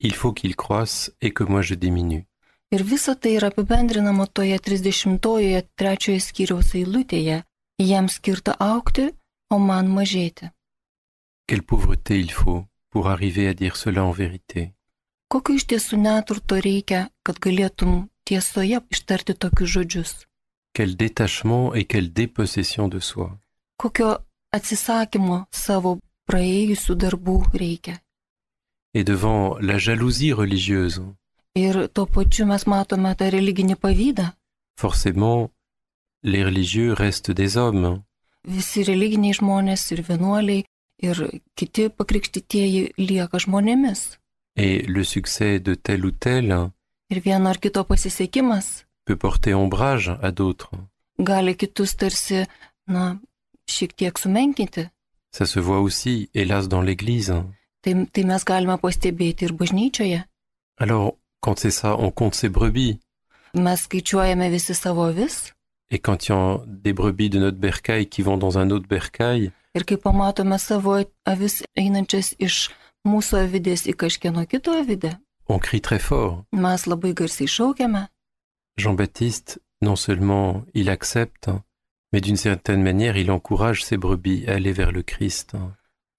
Il 0.00 0.14
faut 0.14 0.32
qu'il 0.32 0.56
croisse 0.56 1.12
et 1.20 1.30
que 1.32 1.44
moi 1.44 1.62
je 1.62 1.74
diminue. 1.74 2.26
Ir 2.70 2.82
visa 2.84 3.14
tai 3.14 3.34
yra 3.36 3.48
apibendrinama 3.50 4.26
toje 4.26 4.56
30-ojoje 4.66 5.62
trečiojo 5.76 6.20
skyriaus 6.20 6.74
eilutėje. 6.78 7.42
Jam 7.80 8.06
skirta 8.08 8.54
aukti, 8.60 9.10
o 9.50 9.58
man 9.58 9.88
mažėti. 9.88 10.50
Quelle 11.46 11.62
pauvreté 11.62 12.20
il 12.20 12.30
faut 12.30 12.64
pour 12.90 13.08
arriver 13.08 13.48
à 13.48 13.54
dire 13.54 13.76
cela 13.76 14.04
en 14.04 14.12
vérité. 14.12 14.72
Kokio 15.28 15.54
iš 15.58 15.64
tiesų 15.70 15.96
neturto 15.98 16.58
reikia, 16.58 17.08
kad 17.26 17.38
galėtum 17.38 18.08
tiesoje 18.24 18.80
ištarti 18.90 19.34
tokius 19.34 19.70
žodžius? 19.76 20.12
quel 20.72 20.96
détachement 20.96 21.74
et 21.74 21.84
quelle 21.84 22.12
dépossession 22.12 22.88
de 22.88 23.00
soi. 23.00 23.30
kokio 23.76 24.18
atsisakymo 24.52 25.46
savo 25.50 25.98
praėjusių 26.28 26.94
darbų 26.94 27.36
reikia. 27.54 28.00
Et 28.94 29.04
devant 29.04 29.56
la 29.58 29.78
jalousie 29.78 30.32
religieuse, 30.32 31.02
forcément, 34.76 35.50
les 36.22 36.44
religieux 36.44 36.92
restent 36.92 37.30
des 37.30 37.56
hommes. 37.56 38.02
Et 44.56 44.82
le 44.82 45.04
succès 45.04 45.60
de 45.60 45.74
tel 45.74 46.04
ou 46.04 46.10
tel 46.10 46.70
peut 49.04 49.16
porter 49.16 49.54
ombrage 49.54 50.16
à 50.22 50.30
d'autres. 50.30 50.70
Ça 55.32 55.46
se 55.46 55.60
voit 55.60 55.80
aussi, 55.80 56.28
hélas, 56.34 56.68
dans 56.68 56.82
l'Église. 56.82 57.34
Tai, 57.82 58.06
tai 58.12 58.24
mes 58.24 58.44
galime 58.44 58.76
pastebėti 58.78 59.46
ir 59.48 59.52
bažnyčioje. 59.52 60.24
Alors, 60.78 61.16
quand 61.40 61.58
c'est 61.58 61.70
ça, 61.70 61.96
on 61.98 62.10
compte 62.10 62.34
ses 62.34 62.48
brebis. 62.48 62.98
Mes 63.54 63.76
skaičiuojame 63.76 64.50
visi 64.50 64.74
savo 64.74 65.02
avis 65.02 65.52
Et 65.90 65.98
quand 65.98 66.28
il 66.28 66.32
y 66.32 66.34
a 66.34 66.60
des 66.66 66.92
brebis 66.92 67.30
de 67.30 67.38
notre 67.40 67.56
bercail 67.58 68.06
qui 68.06 68.22
vont 68.22 68.36
dans 68.36 68.58
un 68.58 68.70
autre 68.70 68.86
bercail, 68.86 69.50
ir 69.74 69.84
kai 69.84 69.96
pamatome 69.96 70.58
savo 70.58 70.98
avis 71.24 71.62
einančias 71.76 72.34
iš 72.38 72.70
mūsų 73.06 73.40
avidės 73.44 73.86
į 73.90 73.96
kažkieno 73.98 74.46
kito 74.46 74.72
avidę, 74.72 75.18
on 75.48 75.58
crie 75.58 75.80
très 75.80 75.98
fort. 75.98 76.44
mes 76.52 76.86
labai 76.86 77.12
garsiai 77.14 77.48
šaukiame. 77.48 78.06
Jean-Baptiste, 78.76 79.58
non 79.82 79.96
seulement 79.96 80.64
il 80.74 80.88
accepte, 80.90 81.50
mais 82.12 82.20
d'une 82.20 82.36
certaine 82.36 82.82
manière, 82.82 83.16
il 83.16 83.30
encourage 83.30 83.84
ses 83.84 83.96
brebis 83.96 84.44
à 84.46 84.54
aller 84.54 84.72
vers 84.72 84.92
le 84.92 85.02
Christ. 85.02 85.56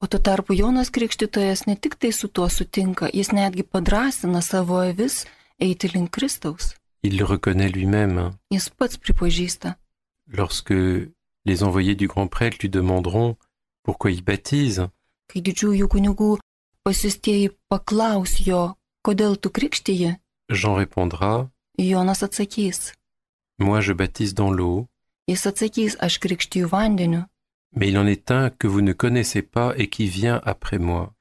O 0.02 0.08
tuo 0.08 0.20
tarpu 0.20 0.54
Jonas 0.54 0.90
Krikštytojas 0.90 1.68
ne 1.68 1.76
tik 1.76 1.96
tai 1.96 2.12
su 2.12 2.28
tuo 2.28 2.50
sutinka, 2.50 3.10
jis 3.14 3.30
netgi 3.32 3.64
padrasina 3.64 4.42
savo 4.42 4.80
avis 4.82 5.26
eiti 5.60 5.88
link 5.94 6.10
Kristaus. 6.10 6.76
Il 7.04 7.18
le 7.18 7.26
reconnaît 7.26 7.70
lui-même. 7.70 8.32
Jis 8.52 8.70
pats 8.78 8.98
pripažįsta. 8.98 9.78
Lorsque 10.28 10.74
les 11.46 11.64
envoyés 11.64 11.96
du 11.96 12.08
grand 12.08 12.28
prêtre 12.28 12.58
lui 12.62 12.70
demanderont 12.70 13.36
pourquoi 13.84 14.12
il 14.12 14.24
baptise, 14.24 14.90
Kai 15.30 15.42
didžiųjų 15.42 15.88
kunigų 15.88 16.32
pasistieji 16.84 17.52
paklaus 17.72 18.34
jo, 18.44 18.76
kodėl 19.06 19.38
tu 19.38 19.50
krikštyji, 19.50 20.18
Jean 20.52 20.76
répondra 20.76 21.48
Jonas 21.78 22.24
atsakys. 22.24 22.94
Moi 23.60 23.80
je 23.82 23.94
baptise 23.94 24.34
dans 24.34 24.52
l'eau, 24.52 24.88
Jis 25.30 25.46
atsakys, 25.48 25.96
aš 26.02 26.18
krikštyju 26.20 26.68
vandeniu, 26.68 27.24
mais 27.76 27.90
il 27.90 27.98
en 27.98 28.08
est 28.08 28.32
un 28.32 28.50
que 28.50 28.68
vous 28.68 28.82
ne 28.82 28.94
connaissez 28.94 29.42
pas 29.42 29.74
et 29.78 29.88
qui 29.88 30.08
vient 30.08 30.42
après 30.44 30.80
moi. 30.80 31.14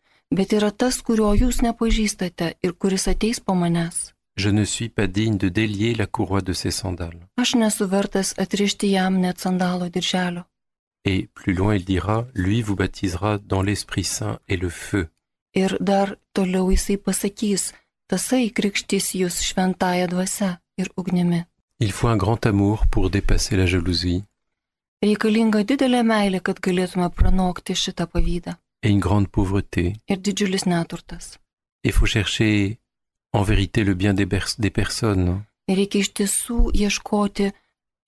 Je 4.37 4.49
ne 4.49 4.65
suis 4.65 4.89
pas 4.89 5.07
digne 5.07 5.37
de 5.37 5.49
délier 5.49 5.95
la 5.95 6.07
courroie 6.07 6.41
de 6.41 6.53
ses 6.53 6.71
sandales. 6.71 7.27
Aš 7.37 7.55
nesu 7.55 7.85
vertas 7.85 8.35
atrišti 8.39 8.93
jam 8.95 9.19
net 9.21 9.41
sandalo 9.41 9.89
dirželio. 9.89 10.43
Et 11.05 11.29
plus 11.35 11.55
loin 11.55 11.75
il 11.75 11.85
dira, 11.85 12.27
lui 12.35 12.63
vous 12.63 12.77
baptisera 12.77 13.39
dans 13.39 13.63
l'Esprit 13.63 14.05
Saint 14.05 14.39
et 14.49 14.57
le 14.57 14.69
feu. 14.69 15.09
Il 21.83 21.93
faut 21.93 22.09
un 22.09 22.17
grand 22.17 22.47
amour 22.47 22.87
pour 22.87 23.11
dépasser 23.11 23.57
la 23.57 23.67
jalousie 23.67 24.25
Reikalinga 25.05 25.63
didelė 25.65 26.03
meilė, 26.05 26.41
kad 26.45 26.59
galėtume 26.61 27.09
pranokti 27.11 27.75
šitą 27.75 28.07
pavydą. 28.07 28.57
et 28.83 28.91
une 28.91 29.01
grande 29.01 29.29
pauvreté. 29.29 29.97
Ir 30.09 30.17
didžiulis 30.19 30.65
neturtas. 30.67 31.39
Il 31.85 31.93
faut 31.93 32.07
chercher 32.07 32.79
en 33.33 33.43
vérité 33.43 33.85
le 33.85 33.95
bien 33.95 34.15
des, 34.15 34.27
personnes 34.71 35.45
Ir 35.69 35.77
reikia 35.77 36.01
iš 36.01 36.09
tiesų 36.19 36.71
ieškoti 36.75 37.53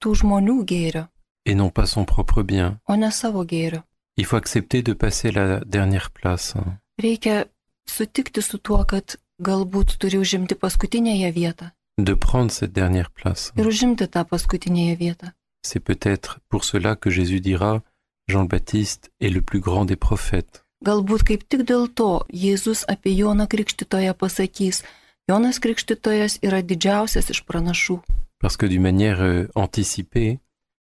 tų 0.02 0.14
žmonių 0.20 0.64
gėrio, 0.66 1.06
et 1.46 1.54
non 1.54 1.70
pas 1.70 1.86
son 1.86 2.04
propre 2.04 2.42
bien. 2.42 2.78
o 2.88 2.94
ne 2.96 3.10
savo 3.10 3.44
gėrio. 3.44 3.82
Il 4.16 4.24
faut 4.26 4.36
accepter 4.36 4.82
de 4.82 4.92
passer 4.94 5.30
la 5.32 5.60
dernière 5.64 6.10
place. 6.10 6.54
Reikia 7.00 7.46
sutikti 7.86 8.42
su 8.42 8.58
tuo, 8.58 8.84
kad 8.84 9.16
galbūt 9.40 9.96
turi 9.98 10.18
užimti 10.18 10.54
paskutinėje 10.54 11.32
vietą. 11.32 11.70
de 11.98 12.14
prendre 12.16 12.50
cette 12.52 12.72
dernière 12.72 13.10
place. 13.10 13.52
Ir 13.56 13.66
užimti 13.66 14.06
tą 14.08 14.24
paskutinėje 14.24 14.96
vietą. 14.98 15.32
C'est 15.62 15.80
peut-être 15.80 16.40
pour 16.48 16.64
cela 16.64 16.96
que 16.96 17.10
Jésus 17.10 17.40
dira 17.40 17.82
Jean 18.28 18.42
le 18.42 18.48
Baptiste 18.48 19.10
est 19.20 19.28
le 19.30 19.40
plus 19.42 19.60
grand 19.60 19.84
des 19.84 19.96
prophètes. 19.96 20.64
Galbūt 20.82 21.22
kaip 21.22 21.44
tik 21.46 21.62
dėl 21.62 21.86
to 21.94 22.24
Jėzus 22.34 22.82
apie 22.90 23.12
Joną 23.14 23.46
Krikštytoją 23.46 24.14
pasakys, 24.18 24.82
Jonas 25.30 25.60
Krikštytojas 25.62 26.40
yra 26.42 26.58
didžiausias 26.62 27.30
iš 27.30 27.44
pranašų, 27.46 28.00
Parce 28.40 28.56
que 28.56 28.66
d'une 28.66 28.82
manière 28.82 29.22
euh, 29.22 29.46
anticipée, 29.54 30.40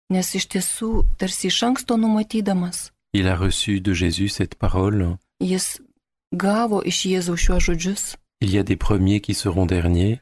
nes 0.09 0.23
iš 0.39 0.45
tiesų 0.47 1.03
tarsi 1.19 1.47
iš 1.51 1.59
anksto 1.67 1.97
numatydamas, 1.99 2.93
il 3.13 3.27
a 3.27 3.35
reçu 3.35 3.81
de 3.81 3.91
Jésus 3.93 4.29
cette 4.29 4.55
parole. 4.55 5.17
jis 5.43 5.81
gavo 6.31 6.79
iš 6.85 7.03
Jėzaus 7.05 7.39
šiuos 7.43 7.63
žodžius. 7.67 8.15
Il 8.41 8.49
y 8.51 8.57
a 8.57 8.63
des 8.63 8.77
premiers 8.77 9.19
qui 9.19 9.33
seront 9.33 9.65
derniers 9.65 10.21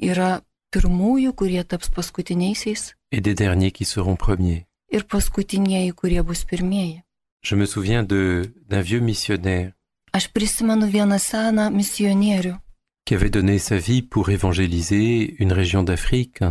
Yra 0.00 0.40
pirmųjų, 0.72 1.32
kurie 1.34 1.64
taps 1.64 1.88
paskutiniaisiais 1.90 2.94
et 3.12 3.20
des 3.20 3.34
derniers 3.34 3.72
qui 3.72 3.84
seront 3.84 4.16
premiers. 4.16 4.66
ir 4.90 5.04
paskutinieji, 5.04 5.92
kurie 5.92 6.22
bus 6.22 6.44
pirmieji. 6.44 7.02
Je 7.42 7.54
me 7.56 7.66
souviens 7.66 8.02
de 8.02 8.52
d'un 8.68 8.80
vieux 8.80 9.00
missionnaire 9.00 9.72
Aš 10.12 10.28
prisimenu 10.28 10.86
vieną 10.86 11.18
seną 11.18 11.70
misionierių, 11.70 12.58
qui 13.04 13.14
avait 13.14 13.30
donné 13.30 13.58
sa 13.58 13.76
vie 13.76 14.02
pour 14.02 14.30
évangéliser 14.30 15.36
une 15.42 15.52
région 15.52 15.82
d'Afrique 15.82 16.42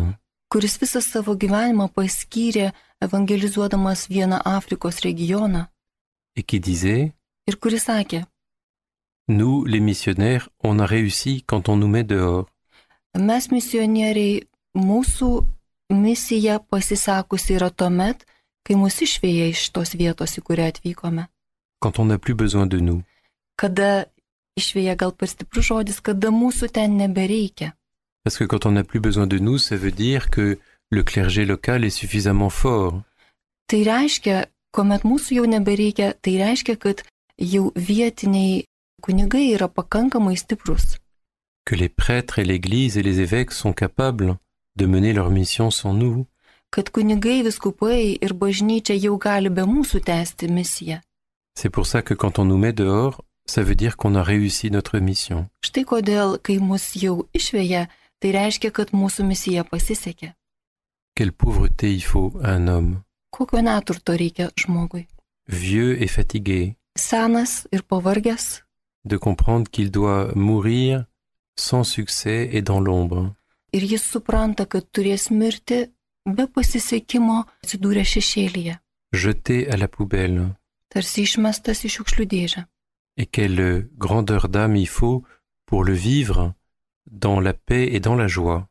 kuris 0.50 0.78
visą 0.82 1.02
savo 1.02 1.36
gyvenimą 1.36 1.90
paskyrė 1.96 2.72
evangelizuodamas 3.02 4.08
vieną 4.10 4.38
Afrikos 4.46 5.02
regioną 5.08 5.66
et 6.36 6.44
qui 6.44 6.60
disait 6.60 7.12
ir 7.48 7.56
kuris 7.60 7.84
sakė, 7.90 8.26
Nous, 9.30 9.66
les 9.66 9.82
missionnaires, 9.82 10.48
on 10.64 10.80
a 10.80 10.86
réussi 10.86 11.44
quand 11.46 11.68
on 11.68 11.76
nous 11.76 11.90
met 11.90 12.06
dehors. 12.06 12.46
Mes 13.16 13.48
misionieriai, 13.52 14.44
mūsų 14.78 15.30
misija 15.94 16.60
pasisekusi 16.60 17.56
yra 17.58 17.70
tuomet, 17.70 18.26
kai 18.68 18.76
mus 18.76 19.00
išvėja 19.02 19.48
iš 19.54 19.70
tos 19.72 19.96
vietos, 19.96 20.36
į 20.38 20.44
kurią 20.44 20.72
atvykome. 20.74 21.28
Quand 21.80 22.00
on 22.00 22.10
n'a 22.10 22.18
plus 22.18 22.36
besoin 22.36 22.68
de 22.68 22.82
nous. 22.82 23.04
Kada 23.56 24.06
išvėja 24.58 24.98
gal 24.98 25.14
per 25.14 25.30
stiprus 25.30 25.70
žodis, 25.70 26.02
kada 26.02 26.32
mūsų 26.34 26.72
ten 26.74 26.98
nebereikia. 26.98 27.74
Parce 28.24 28.38
que 28.38 28.46
quand 28.46 28.66
on 28.66 28.72
n'a 28.72 28.84
plus 28.84 29.00
besoin 29.00 29.28
de 29.28 29.40
nous, 29.40 29.58
ça 29.58 29.78
veut 29.78 29.92
dire 29.92 30.30
que 30.30 30.60
le 30.90 31.04
clergé 31.04 31.46
local 31.46 31.86
est 31.86 31.96
suffisamment 32.02 32.50
fort. 32.50 33.02
Tai 33.68 33.84
reiškia, 33.84 34.48
kuomet 34.76 35.04
mūsų 35.04 35.40
jau 35.40 35.46
nebereikia, 35.48 36.14
tai 36.22 36.38
reiškia, 36.42 36.76
kad 36.76 37.04
jau 37.38 37.72
vietiniai 37.76 38.66
kunigai 39.02 39.54
yra 39.54 39.68
pakankamai 39.68 40.36
stiprus. 40.36 40.98
Que 41.68 41.76
les 41.76 41.90
prêtres 41.90 42.40
et 42.40 42.46
l'Église 42.46 42.98
et 42.98 43.04
les 43.04 43.20
évêques 43.20 43.52
sont 43.52 43.74
capables 43.74 44.38
de 44.78 44.86
mener 44.86 45.12
leur 45.12 45.30
mission 45.30 45.70
sans 45.70 45.94
nous. 45.94 46.26
C'est 51.56 51.70
pour 51.70 51.86
ça 51.86 52.02
que 52.02 52.14
quand 52.14 52.40
on 52.40 52.46
nous 52.46 52.58
met 52.58 52.72
dehors, 52.72 53.26
ça 53.46 53.64
veut 53.64 53.76
dire 53.76 53.98
qu'on 53.98 54.16
a 54.16 54.24
réussi 54.24 54.72
notre 54.72 55.00
mission. 55.00 55.50
Quelle 61.16 61.34
pauvreté 61.34 61.94
il 61.94 62.04
faut 62.04 62.32
à 62.42 62.52
un 62.52 62.70
homme, 62.70 63.02
vieux 65.50 66.02
et 66.02 66.08
fatigué, 66.08 66.78
de 69.06 69.18
comprendre 69.18 69.70
qu'il 69.70 69.92
doit 69.92 70.32
mourir 70.34 71.06
sans 71.60 71.84
succès 71.84 72.50
et 72.54 72.62
dans 72.62 72.80
l'ombre. 72.80 73.34
ir 73.74 73.82
jis 73.82 74.00
supranta, 74.02 74.66
kad 74.66 74.86
turės 74.92 75.30
mirti 75.30 75.92
be 76.26 76.48
pasisekimo 76.48 77.44
atsidūrę 77.64 78.04
šešėlyje, 78.04 78.80
jeté 79.14 79.68
à 79.70 79.78
la 79.78 79.88
poubelle. 79.88 80.56
tarsi 80.90 81.22
išmestas 81.28 81.84
į 81.86 81.90
šiukšlių 81.96 82.26
dėžę. 82.26 82.62
Et 83.18 83.26
quelle 83.26 83.90
grandeur 83.98 84.48
d'âme 84.48 84.76
il 84.76 84.88
faut 84.88 85.24
pour 85.66 85.84
le 85.84 85.94
vivre 85.94 86.54
dans 87.06 87.40
la 87.40 87.54
paix 87.54 87.90
et 87.94 88.00
dans 88.00 88.16
la 88.16 88.28
joie. 88.28 88.68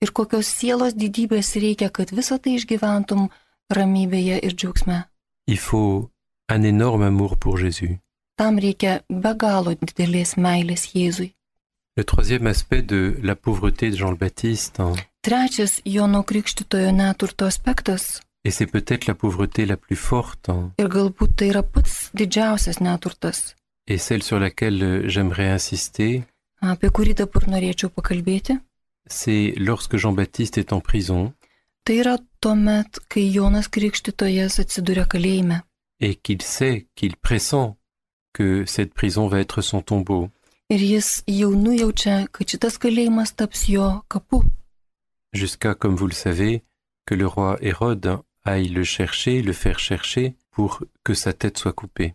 Ir 0.00 0.12
kokios 0.12 0.46
sielos 0.48 0.94
didybės 0.96 1.56
reikia, 1.60 1.90
kad 1.90 2.10
visą 2.10 2.38
tai 2.40 2.56
išgyventum 2.56 3.28
ramybėje 3.70 4.40
ir 4.42 4.52
džiaugsme. 4.56 5.04
Il 5.46 5.58
faut 5.58 6.10
un 6.48 6.62
énorme 6.64 7.02
amour 7.02 7.36
pour 7.36 7.58
Jésus. 7.58 7.98
Tam 8.36 8.58
reikia 8.58 9.02
be 9.08 9.34
galo 9.36 9.74
didelės 9.74 10.36
meilės 10.36 10.88
Jėzui. 10.94 11.34
Le 11.96 12.04
troisième 12.04 12.46
aspect 12.46 12.82
de 12.82 13.16
la 13.22 13.34
pauvreté 13.34 13.90
de 13.90 13.96
Jean 13.96 14.10
le 14.10 14.16
Baptiste, 14.16 14.80
trečias 15.22 15.80
Jono 15.84 16.22
Krikštitojo 16.22 16.92
neturto 16.92 17.44
aspektas, 17.44 18.20
et 18.44 18.52
c'est 18.52 18.66
peut-être 18.66 19.06
la 19.06 19.14
pauvreté 19.14 19.66
la 19.66 19.76
plus 19.76 19.96
forte, 19.96 20.48
hein, 20.48 20.70
ir 20.78 20.88
galbūt 20.88 21.34
tai 21.36 21.50
yra 21.50 21.62
pats 21.62 22.12
didžiausias 22.14 22.78
neturtas, 22.80 23.56
et 23.88 23.98
celle 23.98 24.22
sur 24.22 24.38
laquelle 24.38 24.82
euh, 24.82 25.08
j'aimerais 25.08 25.50
insister, 25.50 26.22
apie 26.62 26.92
kurį 26.94 27.18
dabar 27.24 27.48
norėčiau 27.50 27.90
pakalbėti, 27.90 28.60
c'est 29.10 29.52
lorsque 29.58 29.96
Jean-Baptiste 29.96 30.58
est 30.58 30.72
en 30.72 30.80
prison. 30.80 31.34
Tai 31.84 31.96
yra 31.98 32.18
tuomet, 32.40 33.02
kai 33.08 33.26
Jonas 33.34 33.66
Krikštytojas 33.68 34.60
atsiduria 34.62 35.06
kalėjime. 35.10 35.62
Et 35.98 36.14
qu'il 36.14 36.40
sait, 36.40 36.86
qu'il 36.94 37.16
pressent 37.16 37.74
que 38.32 38.64
cette 38.64 38.94
prison 38.94 39.26
va 39.26 39.40
être 39.40 39.60
son 39.60 39.82
tombeau. 39.82 40.30
Ir 40.70 40.80
jis 40.80 41.22
jau 41.26 41.50
nujaučia, 41.54 42.26
kad 42.32 42.48
šitas 42.48 42.78
kalėjimas 42.78 43.34
taps 43.36 43.68
jo 43.68 44.00
kapu. 44.08 44.42
jusqu'à, 45.32 45.74
comme 45.74 45.94
vous 45.94 46.06
le 46.06 46.12
savez, 46.12 46.62
que 47.06 47.14
le 47.14 47.26
roi 47.26 47.56
Hérode 47.60 48.18
aille 48.44 48.68
le 48.68 48.84
chercher, 48.84 49.42
le 49.42 49.52
faire 49.52 49.78
chercher, 49.78 50.34
pour 50.50 50.82
que 51.04 51.14
sa 51.14 51.32
tête 51.32 51.58
soit 51.58 51.72
coupée. 51.72 52.14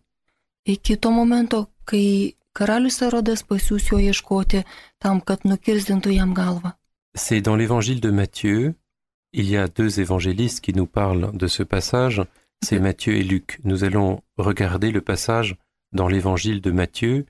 Iki 0.65 0.97
to 0.97 1.11
momento, 1.11 1.67
kai 1.85 2.35
karalius 2.53 3.01
Erodas 3.01 3.43
pasiūs 3.45 3.91
jo 3.91 3.99
ieškoti 4.01 4.63
tam, 4.99 5.21
kad 5.21 5.45
nukirzdintų 5.45 6.15
jam 6.15 6.33
galvą. 6.33 6.73
C'est 7.13 7.41
dans 7.41 7.55
l'évangile 7.55 8.01
de 8.01 8.09
Matthieu, 8.09 8.75
il 9.31 9.49
y 9.49 9.57
a 9.57 9.67
deux 9.67 9.99
évangélistes 9.99 10.61
qui 10.61 10.73
nous 10.73 10.87
parlent 10.87 11.31
de 11.37 11.47
ce 11.47 11.63
passage, 11.63 12.21
c'est 12.63 12.79
Matthieu 12.79 13.15
et 13.15 13.23
Luc. 13.23 13.59
Nous 13.63 13.83
allons 13.83 14.21
regarder 14.37 14.91
le 14.91 15.01
passage 15.01 15.55
dans 15.93 16.07
l'évangile 16.07 16.61
de 16.61 16.71
Matthieu, 16.71 17.25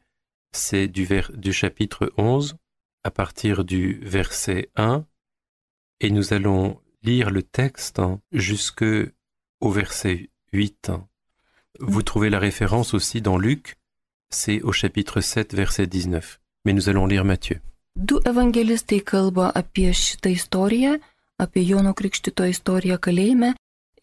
c'est 0.55 0.87
du, 0.87 1.05
vers- 1.05 1.31
du 1.33 1.53
chapitre 1.53 2.11
11 2.17 2.55
à 3.03 3.11
partir 3.11 3.63
du 3.63 3.99
verset 4.01 4.69
1, 4.75 5.05
et 6.01 6.09
nous 6.09 6.33
allons 6.33 6.79
lire 7.03 7.29
le 7.29 7.43
texte 7.43 8.01
jusque 8.31 8.85
au 9.59 9.69
verset 9.71 10.29
8. 10.53 10.91
Vous 11.79 12.01
trouvez 12.01 12.29
la 12.29 12.39
référence 12.39 12.93
aussi 12.93 13.21
dans 13.21 13.37
Luc, 13.37 13.75
c'est 14.29 14.61
au 14.61 14.71
chapitre 14.71 15.21
7, 15.21 15.53
verset 15.53 15.87
19. 15.87 16.39
Mais 16.65 16.73
nous 16.73 16.89
allons 16.89 17.05
lire 17.05 17.25
Matthieu. 17.25 17.61
Du 17.95 18.15
evangelistai 18.25 18.99
kalba 18.99 19.51
apie 19.55 19.93
šitą 19.93 20.29
istoriją, 20.29 20.97
apie 21.39 21.61
Jono 21.63 21.93
Krikštito 21.93 22.43
istoriją 22.43 22.97
kalėjime 22.99 23.53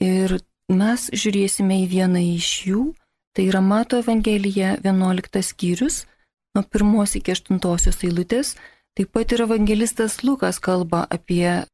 ir 0.01 0.39
mes 0.73 1.11
žiūrėsime 1.13 1.77
į 1.83 1.89
vieną 1.91 2.23
iš 2.39 2.49
jų, 2.71 2.87
tai 3.37 3.51
yra 3.51 3.61
Mato 3.61 3.99
Evangelija 4.01 4.79
11 4.81 5.43
skyrius, 5.45 6.07
nuo 6.55 6.65
1 6.65 7.19
iki 7.19 7.33
8 7.33 8.07
eilutės, 8.09 8.57
taip 8.97 9.13
pat 9.13 9.33
ir 9.33 9.45
evangelistas 9.47 10.23
Lukas 10.23 10.61
kalba 10.61 11.07
apie 11.11 11.65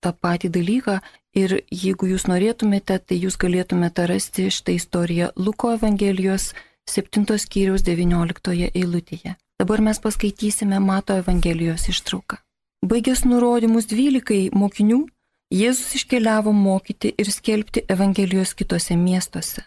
tą 0.00 0.12
patį 0.12 0.50
dalyką 0.56 0.98
ir 1.36 1.60
jeigu 1.70 2.10
jūs 2.12 2.26
norėtumėte, 2.30 2.98
tai 2.98 3.16
jūs 3.20 3.36
galėtumėte 3.36 4.06
rasti 4.06 4.48
šitą 4.50 4.74
istoriją 4.78 5.30
Luko 5.36 5.74
Evangelijos 5.76 6.52
7 6.88 7.26
skyriaus 7.38 7.84
19 7.86 8.70
eilutėje. 8.74 9.36
Dabar 9.60 9.80
mes 9.84 9.98
paskaitysime 10.00 10.80
Mato 10.80 11.14
Evangelijos 11.20 11.88
ištrauką. 11.92 12.38
Baigęs 12.86 13.26
nurodymus 13.28 13.90
dvylikai 13.90 14.48
mokinių, 14.56 15.04
Jėzus 15.50 15.96
iškeliavo 15.98 16.52
mokyti 16.54 17.10
ir 17.18 17.28
skelbti 17.34 17.82
Evangelijos 17.90 18.54
kitose 18.54 18.94
miestuose. 18.96 19.64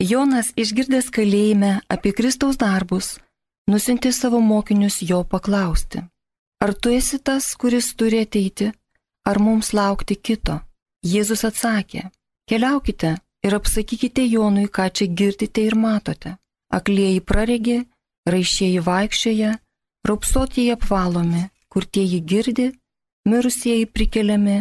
Jonas 0.00 0.48
išgirdęs 0.56 1.10
kalėjime 1.12 1.74
apie 1.92 2.14
Kristaus 2.16 2.56
darbus, 2.56 3.18
nusintė 3.70 4.12
savo 4.12 4.40
mokinius 4.40 5.00
jo 5.06 5.22
paklausti. 5.24 6.02
Ar 6.60 6.74
tu 6.74 6.92
esi 6.92 7.18
tas, 7.18 7.54
kuris 7.56 7.94
turi 7.96 8.20
ateiti, 8.26 8.68
ar 9.24 9.38
mums 9.38 9.72
laukti 9.72 10.16
kito? 10.16 10.58
Jėzus 11.06 11.46
atsakė, 11.48 12.10
keliaukite 12.50 13.14
ir 13.46 13.56
apsakykite 13.56 14.26
Jonui, 14.28 14.66
ką 14.68 14.90
čia 14.92 15.06
girdite 15.08 15.64
ir 15.64 15.78
matote. 15.78 16.36
Aklieji 16.70 17.22
praregi, 17.24 17.78
raišieji 18.28 18.82
vaikščioja, 18.84 19.54
raupsotieji 20.06 20.74
apvalomi, 20.76 21.46
kurtieji 21.72 22.20
girdi, 22.20 22.68
mirusieji 23.24 23.88
prikeliami, 23.88 24.58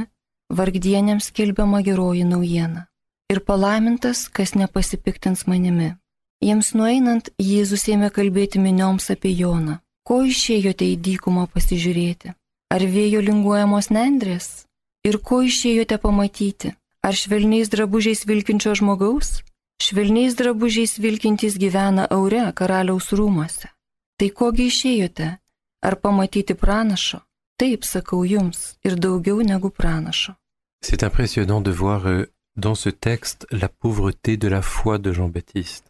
vargdienėms 0.55 1.29
skelbiama 1.33 1.83
geroji 1.85 2.23
naujiena. 2.23 2.87
Ir 3.29 3.43
palaimintas, 3.45 4.27
kas 4.31 4.55
nepasipiktins 4.55 5.45
manimi. 5.45 5.91
Jiems 6.39 6.71
nueinant, 6.71 7.27
Jėzus 7.35 7.83
ėmė 7.91 8.09
kalbėti 8.15 8.61
minioms 8.63 9.09
apie 9.11 9.33
Joną. 9.35 9.81
Ko 10.07 10.21
išėjote 10.23 10.87
į 10.87 10.95
dykumą 11.05 11.49
pasižiūrėti? 11.51 12.31
Ar 12.71 12.85
vėjo 12.95 13.19
linguojamos 13.25 13.89
nendrės? 13.91 14.65
Ir 15.03 15.19
ko 15.19 15.41
išėjote 15.43 15.97
pamatyti? 15.99 16.71
Ar 17.03 17.15
švelniais 17.15 17.71
drabužiais 17.73 18.23
vilkinčio 18.29 18.75
žmogaus? 18.79 19.41
Švelniais 19.83 20.35
drabužiais 20.39 20.97
vilkintys 20.99 21.57
gyvena 21.59 22.07
aure 22.11 22.45
karaliaus 22.55 23.11
rūmose. 23.15 23.69
Tai 24.19 24.29
kogi 24.39 24.67
išėjote? 24.71 25.27
Ar 25.83 25.95
pamatyti 26.03 26.55
pranašo? 26.55 27.21
Taip 27.59 27.83
sakau 27.83 28.23
jums, 28.23 28.77
ir 28.87 28.95
daugiau 28.95 29.43
negu 29.43 29.69
pranašo. 29.71 30.35
C'est 30.81 31.03
impressionnant 31.03 31.59
de 31.59 31.71
voir 31.71 32.07
euh, 32.07 32.31
dans 32.55 32.75
ce 32.75 32.89
texte 32.89 33.45
la 33.51 33.67
pauvreté 33.67 34.37
de 34.37 34.47
la 34.47 34.61
foi 34.61 34.97
de 34.97 35.11
Jean-Baptiste. 35.11 35.85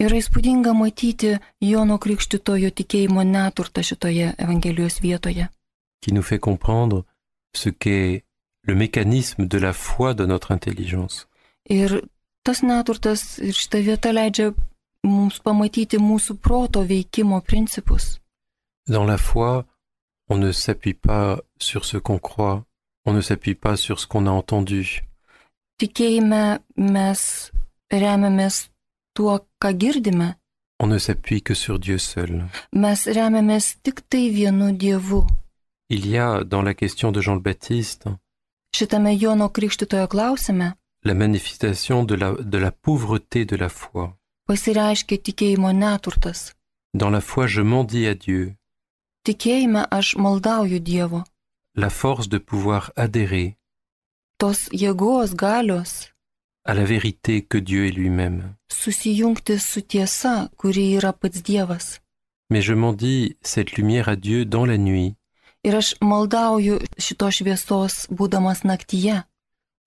Yra 0.00 0.16
įspūdinga 0.16 0.72
matyti 0.72 1.34
Jono 1.60 1.98
Krikštitojo 2.00 2.70
tikėjimo 2.72 3.20
neturtą 3.24 3.82
šitoje 3.84 4.34
Evangelijos 4.38 5.00
vietoje. 5.00 5.48
qui 6.00 6.12
nous 6.12 6.22
fait 6.22 6.38
comprendre 6.38 7.04
ce 7.54 7.68
qu'est 7.68 8.24
le 8.62 8.74
mécanisme 8.74 9.46
de 9.46 9.58
la 9.58 9.72
foi 9.72 10.14
de 10.14 10.24
notre 10.24 10.52
intelligence. 10.52 11.26
Ir 11.68 12.08
tas 12.42 12.62
neturtas 12.62 13.38
ir 13.38 13.52
šita 13.52 13.78
vieta 13.84 14.12
leidžia 14.12 14.54
mums 15.04 15.40
pamatyti 15.40 15.98
mūsų 15.98 16.38
proto 16.40 16.80
veikimo 16.82 17.40
principus. 17.40 18.18
Dans 18.88 19.04
la 19.04 19.18
foi, 19.18 19.64
on 20.28 20.38
ne 20.38 20.52
s'appuie 20.52 20.94
pas 20.94 21.38
sur 21.58 21.84
ce 21.84 21.98
qu'on 21.98 22.18
croit, 22.18 22.64
on 23.04 23.12
ne 23.12 23.20
s'appuie 23.20 23.54
pas 23.54 23.76
sur 23.76 24.00
ce 24.00 24.06
qu'on 24.06 24.26
a 24.26 24.30
entendu, 24.30 25.02
Tikėjime 25.80 26.60
mes 26.76 27.50
remiamės 27.90 28.69
tuo, 29.14 29.38
ką 29.62 29.72
girdime, 29.78 30.34
on 30.82 30.88
ne 30.88 30.98
s'appuie 30.98 31.42
que 31.42 31.54
sur 31.54 31.78
Dieu 31.78 31.98
seul. 31.98 32.48
mes 32.72 33.06
remiamės 33.06 33.76
tik 33.82 34.00
tai 34.08 34.30
vienu 34.30 34.72
Dievu. 34.72 35.26
Il 35.88 36.06
y 36.06 36.16
a 36.18 36.44
dans 36.44 36.62
la 36.62 36.74
question 36.74 37.10
de 37.12 37.20
Jean 37.20 37.34
le 37.34 37.40
Baptiste 37.40 38.08
Šitame 38.76 39.16
Jono 39.18 39.48
Krikštitojo 39.48 40.06
klausime 40.08 40.74
la 41.04 41.14
manifestation 41.14 42.04
de 42.04 42.14
la, 42.14 42.32
de 42.32 42.58
la 42.58 42.70
pauvreté 42.70 43.44
de 43.44 43.56
la 43.56 43.68
foi. 43.68 44.12
pasireiškia 44.46 45.18
tikėjimo 45.18 45.72
neturtas. 45.72 46.54
Dans 46.94 47.10
la 47.10 47.20
foi, 47.20 47.46
je 47.46 47.62
mendie 47.62 48.06
à 48.06 48.14
Dieu 48.14 48.54
Tikėjime 49.26 49.84
aš 49.90 50.16
maldauju 50.16 50.78
Dievo. 50.80 51.24
la 51.76 51.90
force 51.90 52.28
de 52.28 52.38
pouvoir 52.38 52.90
adhérer 52.96 53.56
Tos 54.38 54.68
jėgos 54.72 55.34
galios 55.34 56.08
à 56.64 56.74
la 56.74 56.84
vérité 56.84 57.42
que 57.42 57.58
Dieu 57.58 57.86
est 57.86 57.92
lui-même. 57.92 58.54
Susijungti 58.72 59.58
su 59.58 59.80
tiesa, 59.80 60.48
kuri 60.56 60.92
yra 60.96 61.12
pats 61.12 61.42
Dievas. 61.42 62.00
Mais 62.50 62.64
je 62.64 62.74
mendie 62.74 63.36
cette 63.42 63.72
lumière 63.76 64.08
à 64.08 64.16
Dieu 64.16 64.44
dans 64.44 64.66
la 64.66 64.78
nuit. 64.78 65.14
Ir 65.62 65.76
aš 65.76 65.94
maldauju 66.00 66.78
šito 66.98 67.30
šviesos, 67.30 68.06
būdamas 68.10 68.64
naktyje. 68.64 69.22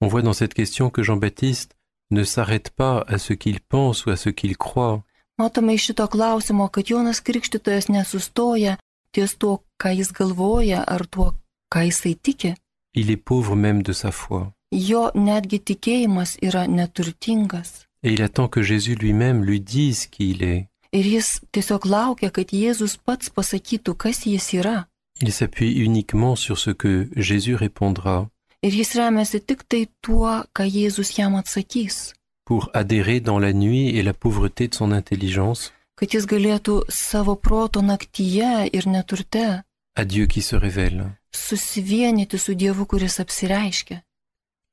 On 0.01 0.07
voit 0.07 0.21
dans 0.21 0.37
cette 0.37 0.53
question 0.53 0.89
que 0.89 1.03
Jean-Baptiste 1.03 1.75
ne 2.11 2.23
s'arrête 2.23 2.69
pas 2.69 3.03
à 3.07 3.17
ce 3.17 3.33
qu'il 3.33 3.59
pense 3.59 4.05
ou 4.05 4.11
à 4.11 4.15
ce 4.17 4.29
qu'il 4.29 4.57
croit, 4.57 5.03
Matome 5.37 5.73
iš 5.73 5.85
šito 5.85 6.07
klausimo, 6.07 6.67
kad 6.67 6.83
Jonas 6.87 7.19
Krikštytojas 7.19 7.87
nesustoja 7.87 8.77
ties 9.11 9.35
tuo, 9.37 9.57
ką 9.81 9.89
jis 9.97 10.11
galvoja, 10.13 10.83
ar 10.87 11.05
tuo, 11.07 11.33
ką 11.73 11.79
jisai 11.85 12.15
tiki. 12.15 12.53
il 12.95 13.09
est 13.09 13.23
pauvre 13.25 13.55
même 13.55 13.81
de 13.81 13.93
sa 13.93 14.11
foi. 14.11 14.51
Jo 14.71 15.09
netgi 15.15 15.59
tikėjimas 15.59 16.37
yra 16.41 16.67
neturtingas. 16.67 17.87
Et 18.03 18.13
il 18.13 18.21
attend 18.21 18.47
que 18.47 18.61
Jésus 18.61 18.95
lui-même 18.95 19.43
lui 19.43 19.59
dise 19.61 20.07
qui 20.07 20.31
il 20.31 20.43
est. 20.43 20.67
Ir 20.93 21.03
jis 21.03 21.39
tiesiog 21.51 21.85
laukia, 21.89 22.29
kad 22.29 22.51
Jėzus 22.53 22.97
pats 23.05 23.29
pasakytų, 23.33 23.95
kas 23.97 24.25
jis 24.27 24.53
yra. 24.59 24.87
Il 25.21 25.31
s'appuie 25.31 25.73
uniquement 25.85 26.35
sur 26.35 26.57
ce 26.59 26.69
que 26.71 27.09
Jésus 27.15 27.55
répondra 27.55 28.27
Ir 28.61 28.71
jis 28.71 28.93
remiasi 28.99 29.39
tik 29.41 29.63
tai 29.67 29.87
tuo, 30.01 30.43
ką 30.53 30.63
Jėzus 30.69 31.09
jam 31.17 31.35
atsakys. 31.35 32.13
pour 32.45 32.69
adhérer 32.73 33.21
dans 33.21 33.39
la 33.39 33.53
nuit 33.53 33.95
et 33.97 34.03
la 34.03 34.13
pauvreté 34.13 34.67
de 34.67 34.75
son 34.75 34.91
intelligence 34.91 35.71
Kad 35.95 36.09
jis 36.11 36.25
galėtų 36.27 36.83
savo 36.89 37.35
proto 37.35 37.81
naktyje 37.81 38.69
ir 38.73 38.85
neturte 38.87 39.63
à 39.95 40.05
Dieu 40.05 40.25
qui 40.27 40.41
se 40.41 40.55
révèle. 40.55 41.05
susivienyti 41.31 42.37
su 42.37 42.53
Dievu, 42.55 42.85
kuris 42.85 43.19
apsireiškia. 43.19 44.01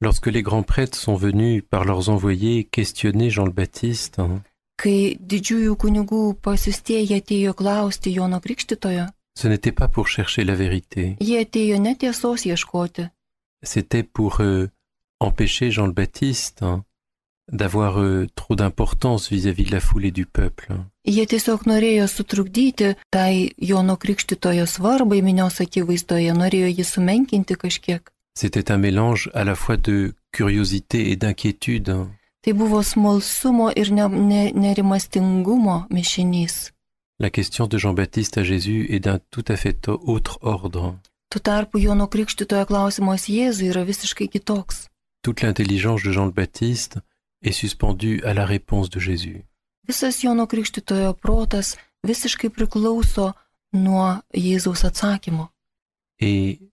Lorsque 0.02 0.28
les 0.28 0.42
grands 0.42 0.62
prêtres 0.62 0.96
sont 0.96 1.14
venus 1.14 1.62
par 1.68 1.84
leurs 1.84 2.08
envoyés 2.08 2.64
questionner 2.64 3.28
Jean 3.28 3.44
le 3.44 3.52
Baptiste, 3.52 4.18
hein, 4.18 4.40
ce 9.38 9.46
n'était 9.46 9.72
pas 9.72 9.88
pour 9.88 10.08
chercher 10.08 10.44
la 10.44 10.54
vérité, 10.54 11.16
c'était 13.62 14.02
pour 14.02 14.40
euh, 14.40 14.70
empêcher 15.20 15.70
Jean 15.70 15.86
le 15.86 15.92
Baptiste 15.92 16.62
hein, 16.62 16.82
d'avoir 17.52 18.00
euh, 18.00 18.26
trop 18.34 18.56
d'importance 18.56 19.28
vis-à-vis 19.28 19.64
de 19.64 19.72
la 19.72 19.80
foule 19.80 20.06
et 20.06 20.10
du 20.10 20.24
peuple. 20.24 20.72
C'était 28.40 28.72
un 28.72 28.78
mélange 28.78 29.30
à 29.34 29.44
la 29.44 29.54
fois 29.54 29.76
de 29.76 30.14
curiosité 30.32 31.10
et 31.10 31.16
d'inquiétude. 31.16 31.94
La 37.18 37.28
question 37.28 37.66
de 37.66 37.76
Jean-Baptiste 37.76 38.38
à 38.38 38.42
Jésus 38.42 38.86
est 38.88 39.00
d'un 39.00 39.18
tout 39.30 39.44
à 39.46 39.56
fait 39.56 39.90
autre 39.90 40.38
ordre. 40.40 40.96
Toute 45.22 45.42
l'intelligence 45.42 46.02
de 46.02 46.10
Jean 46.10 46.24
le 46.24 46.32
Baptiste 46.32 46.96
est 47.42 47.52
suspendue 47.52 48.22
à 48.24 48.32
la 48.32 48.46
réponse 48.46 48.88
de 48.88 49.00
Jésus. 49.00 49.44
Et 56.22 56.69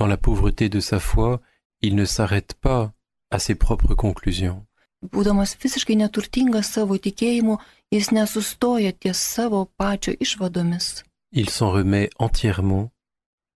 dans 0.00 0.06
la 0.06 0.16
pauvreté 0.16 0.70
de 0.70 0.80
sa 0.80 0.98
foi, 0.98 1.42
il 1.82 1.94
ne 1.94 2.06
s'arrête 2.06 2.54
pas 2.54 2.92
à 3.30 3.38
ses 3.38 3.54
propres 3.54 3.94
conclusions. 3.94 4.64
Būdamas 5.12 5.52
visiškai 5.60 5.96
neturtingas 5.96 6.72
savo 6.74 6.96
tikėjimu, 7.04 7.58
jis 7.92 8.08
nesustoja 8.16 8.92
ties 8.92 9.20
savo 9.34 9.60
pačio 9.78 10.12
išvadomis. 10.24 11.04
Il 11.32 11.48
s'en 11.50 11.70
remet 11.70 12.10
entièrement 12.18 12.90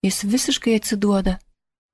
Jis 0.04 0.24
visiškai 0.24 0.74
atsiduoda 0.78 1.38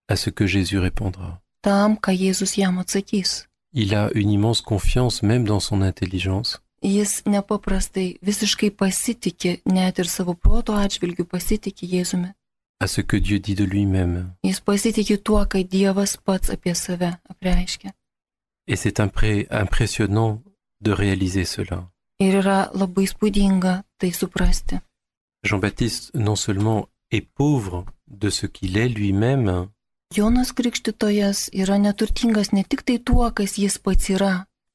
à 0.08 0.16
ce 0.16 0.30
que 0.30 0.46
Jésus 0.46 0.78
répondra. 0.78 1.40
tam, 1.60 1.96
ką 1.96 2.10
Jėzus 2.12 2.56
jam 2.58 2.78
atsakys. 2.78 3.46
Il 3.72 3.94
a 3.94 4.10
une 4.14 4.30
immense 4.30 4.60
confiance 4.60 5.22
même 5.22 5.44
dans 5.44 5.60
son 5.60 5.80
intelligence. 5.82 6.60
Jis 6.82 7.22
nepaprastai 7.26 8.18
visiškai 8.22 8.70
pasitikė, 8.70 9.60
net 9.64 9.98
ir 9.98 10.08
savo 10.08 10.34
proto 10.34 10.72
atžvilgių 10.72 11.24
pasitikė 11.24 11.86
Jėzumi. 11.86 12.34
À 12.80 12.86
ce 12.86 13.00
que 13.02 13.16
Dieu 13.16 13.38
dit 13.38 13.54
de 13.54 13.64
lui-même. 13.64 14.32
Et 18.66 18.76
c'est 18.76 18.98
impré- 19.00 19.46
impressionnant 19.50 20.42
de 20.80 20.92
réaliser 20.92 21.44
cela. 21.44 21.88
Jean-Baptiste 25.42 26.10
non 26.14 26.36
seulement 26.36 26.88
est 27.10 27.22
pauvre 27.22 27.84
de 28.08 28.30
ce 28.30 28.46
qu'il 28.46 28.76
est 28.76 28.88
lui-même, 28.88 29.68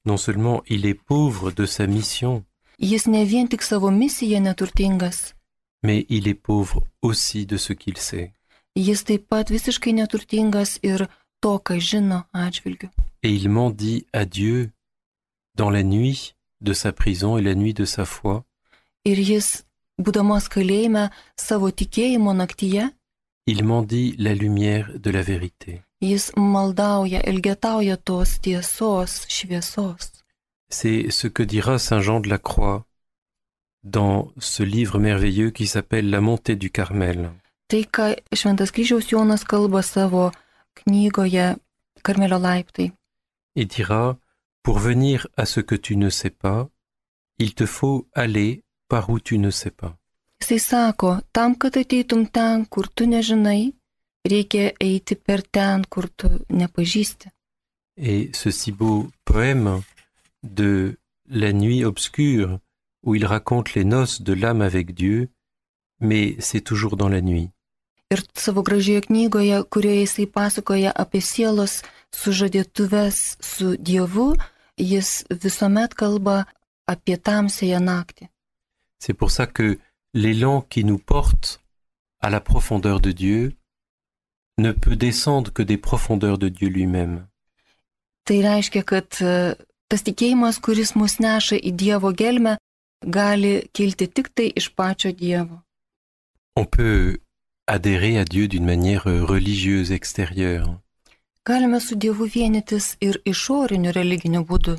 non 0.06 0.18
seulement 0.18 0.62
il 0.68 0.86
est 0.86 0.94
pauvre 0.94 1.52
de 1.52 1.65
sa 1.65 1.88
mission, 1.88 2.44
mais 5.86 6.06
il 6.10 6.28
est 6.28 6.34
pauvre 6.48 6.84
aussi 7.02 7.45
de 7.45 7.58
ce 7.58 7.74
qu'il 7.74 7.98
sait. 7.98 8.34
jis 8.76 9.04
taip 9.08 9.24
pat 9.30 9.48
visiškai 9.50 9.93
neturtingas 9.93 10.71
ir 10.84 11.08
to, 11.41 11.54
ką 11.65 11.80
žino 11.80 12.19
atžvilgiu. 12.34 12.89
Et 13.24 13.32
il 13.39 13.50
mendie 13.50 14.06
à 14.13 14.26
Dieu 14.26 14.71
dans 15.56 15.69
la 15.69 15.84
nuit 15.84 16.36
de 16.62 16.74
sa 16.74 16.91
prison 16.91 17.38
et 17.38 17.41
la 17.41 17.56
nuit 17.56 17.74
de 17.74 17.86
sa 17.86 18.06
foi, 18.06 18.43
Ir 19.06 19.17
jis, 19.30 19.48
būdamas 20.02 20.50
kalėjime 20.50 21.10
savo 21.38 21.69
tikėjimo 21.71 22.34
naktyje, 22.34 22.89
il 23.48 23.63
mendie 23.63 24.15
la 24.17 24.34
lumière 24.34 24.88
de 25.00 25.10
la 25.12 25.21
vérité. 25.21 25.82
jis 26.02 26.32
maldauja, 26.36 27.21
ilgetauja 27.30 27.95
tos 27.98 28.39
tiesos, 28.41 29.26
šviesos. 29.30 30.12
C'est 30.69 31.12
ce 31.12 31.28
que 31.28 31.43
dira 31.43 31.78
Saint 31.80 32.02
Jean 32.02 32.19
de 32.19 32.28
la 32.30 32.38
Croix 32.39 32.84
dans 33.86 34.32
ce 34.39 34.63
livre 34.63 35.00
merveilleux 35.00 35.52
qui 35.52 35.67
s'appelle 35.67 36.10
La 36.10 36.19
montée 36.19 36.56
du 36.58 36.69
Carmel. 36.71 37.32
Tai, 37.67 37.82
ką 37.86 38.13
Šventas 38.34 38.69
kryžiaus 38.74 39.08
Jonas 39.10 39.43
kalba 39.48 39.82
savo 39.82 40.32
knygoje 40.76 41.56
Karmelio 42.04 42.39
laiptai. 42.39 42.91
et 43.56 43.65
dira, 43.65 44.17
Pour 44.63 44.80
venir 44.80 45.28
à 45.38 45.45
ce 45.45 45.60
que 45.62 45.76
tu 45.76 45.95
ne 45.95 46.10
sais 46.10 46.32
pas, 46.32 46.67
il 47.38 47.54
te 47.54 47.67
faut 47.67 48.08
aller 48.13 48.63
par 48.88 49.10
où 49.12 49.19
tu 49.19 49.38
ne 49.38 49.52
sais 49.52 49.69
pas. 49.71 49.95
Jisai 50.41 50.60
sako, 50.60 51.17
tam, 51.32 51.56
kad 51.56 51.78
ateitum 51.78 52.26
ten, 52.28 52.65
kur 52.65 52.89
tu 52.95 53.06
nežinai, 53.08 53.74
reikia 54.26 54.74
eiti 54.80 55.15
per 55.15 55.43
ten, 55.43 55.86
kur 55.86 56.10
tu 56.10 56.28
nepažįsti. 56.50 57.30
Et 57.98 58.32
ce 58.36 58.50
si 58.52 58.71
beau 58.71 59.08
poème 59.24 59.82
de 60.43 60.98
la 61.30 61.54
nuit 61.54 61.86
obscure, 61.86 62.60
où 63.06 63.15
il 63.15 63.26
raconte 63.26 63.74
les 63.76 63.86
noces 63.86 64.22
de 64.22 64.34
l'âme 64.34 64.62
avec 64.62 64.94
Dieu, 64.94 65.30
mais 66.00 66.36
c'est 66.39 66.62
toujours 66.62 66.98
dans 66.98 67.10
la 67.10 67.22
nuit. 67.22 67.52
Ir 68.13 68.22
savo 68.38 68.62
gražioje 68.62 69.02
knygoje, 69.02 69.63
kurioje 69.74 70.02
jisai 70.06 70.26
pasakoja 70.30 70.91
apie 70.94 71.22
sielos 71.26 71.80
sužadėtuves 72.13 73.18
su 73.41 73.74
Dievu, 73.82 74.36
jis 74.78 75.26
visuomet 75.32 75.96
kalba 75.98 76.44
apie 76.86 77.18
tamsėją 77.18 77.80
naktį. 77.82 78.30
C'est 79.00 79.18
pour 79.18 79.32
ça 79.32 79.48
que 79.48 79.80
l'élan 80.13 80.62
qui 80.62 80.84
nous 80.84 81.00
porte 81.00 81.62
à 82.22 82.30
la 82.30 82.41
profondeur 82.41 83.00
de 83.00 83.12
Dieu 83.12 83.56
ne 84.60 84.72
peut 84.72 84.96
descendre 84.96 85.52
que 85.52 85.63
des 85.63 85.78
profondeurs 85.78 86.38
de 86.38 86.50
Dieu 86.50 86.70
lui-même. 86.70 87.28
Tai 88.24 88.41
reiškia, 88.41 88.84
kad 88.84 89.10
tas 89.89 90.02
tikėjimas, 90.06 90.62
kuris 90.62 90.94
mus 90.96 91.18
neša 91.20 91.58
į 91.58 91.74
Dievo 91.74 92.13
gelmę, 92.13 92.58
gali 93.06 93.68
kilti 93.74 94.08
tik 94.08 94.28
tai 94.36 94.52
iš 94.56 94.70
pačio 94.76 95.12
Dievo. 95.12 95.62
On 96.56 96.65
peut 96.65 97.18
adhérer 97.68 98.18
à 98.18 98.26
Dieu 98.26 98.48
d'une 98.48 98.65
manière 98.65 99.04
religieuse 99.06 99.91
extérieure. 99.91 100.80
Galime 101.46 101.80
su 101.80 101.96
Dievu 101.96 102.26
vienytis 102.26 102.96
ir 103.02 103.22
išoriniu 103.26 103.91
religiniu 103.91 104.41
būdu. 104.46 104.78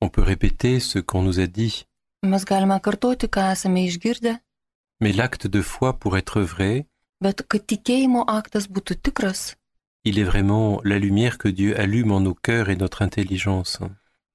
On 0.00 0.08
peut 0.08 0.22
répéter 0.22 0.80
ce 0.80 0.98
qu'on 0.98 1.22
nous 1.22 1.40
a 1.40 1.46
dit, 1.46 1.84
Mes 2.22 2.44
galime 2.44 2.80
kartoti, 2.80 3.28
ką 3.28 3.52
esame 3.52 3.84
išgirdę, 3.84 4.40
mais 5.00 5.12
l'acte 5.12 5.46
de 5.46 5.60
foi, 5.62 5.92
pour 5.98 6.16
être 6.16 6.40
vrai, 6.40 6.86
bet 7.20 7.42
kad 7.48 7.66
tikėjimo 7.66 8.24
aktas 8.26 8.66
būtų 8.68 8.94
tikras, 9.02 9.54
il 10.04 10.18
est 10.18 10.24
vraiment 10.24 10.80
la 10.84 10.98
lumière 10.98 11.36
que 11.38 11.48
Dieu 11.48 11.78
allume 11.78 12.12
en 12.12 12.20
nos 12.20 12.34
cœurs 12.34 12.70
et 12.70 12.76
notre 12.76 13.02
intelligence. 13.02 13.78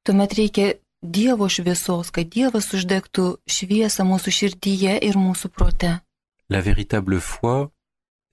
tuomet 0.03 0.33
reikia 0.33 0.73
Dievo 1.01 1.49
šviesos, 1.49 2.11
kad 2.13 2.29
Dievas 2.29 2.67
uždegtų 2.77 3.39
šviesą 3.49 4.05
mūsų 4.05 4.31
širdyje 4.37 4.99
ir 5.01 5.17
mūsų 5.17 5.49
prote. 5.49 5.99
La 6.49 6.61
véritable 6.61 7.19
foi, 7.19 7.69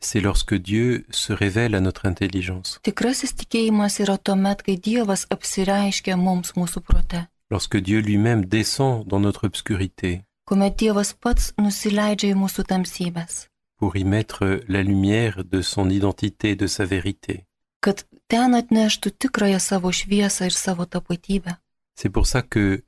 c'est 0.01 0.21
lorsque 0.21 0.55
Dieu 0.55 1.07
se 1.11 1.33
révèle 1.33 1.75
à 1.75 1.81
notre 1.81 2.05
intelligence, 2.07 2.79
Tikrasis 2.83 3.33
tikėjimas 3.33 3.99
yra 4.05 4.19
tuomet, 4.19 4.61
kai 4.63 4.77
Dievas 4.77 5.25
apsireiškia 5.31 6.17
mums 6.17 6.53
mūsų 6.57 6.81
prote. 6.85 7.27
lorsque 7.51 7.79
Dieu 7.79 8.01
lui-même 8.03 8.45
descend 8.45 9.07
dans 9.09 9.21
notre 9.21 9.47
obscurité 9.49 10.25
kuomet 10.45 10.77
Dievas 10.77 11.15
pats 11.15 11.55
nusileidžia 11.57 12.35
į 12.35 12.37
mūsų 12.37 12.65
tamsybės, 12.69 13.49
pour 13.79 13.97
y 13.97 14.05
mettre 14.05 14.61
la 14.69 14.83
lumière 14.83 15.43
de 15.45 15.63
son 15.63 15.89
identité, 15.89 16.55
de 16.55 16.67
sa 16.67 16.85
vérité. 16.85 17.47
kad 17.81 18.05
ten 18.29 18.55
atneštų 18.55 19.11
tikrąją 19.19 19.59
savo 19.59 19.89
šviesą 19.93 20.45
ir 20.45 20.53
savo 20.53 20.85
tapatybę. 20.85 21.57
C'est 22.01 22.11
pour 22.11 22.29
ça 22.29 22.43
que 22.43 22.85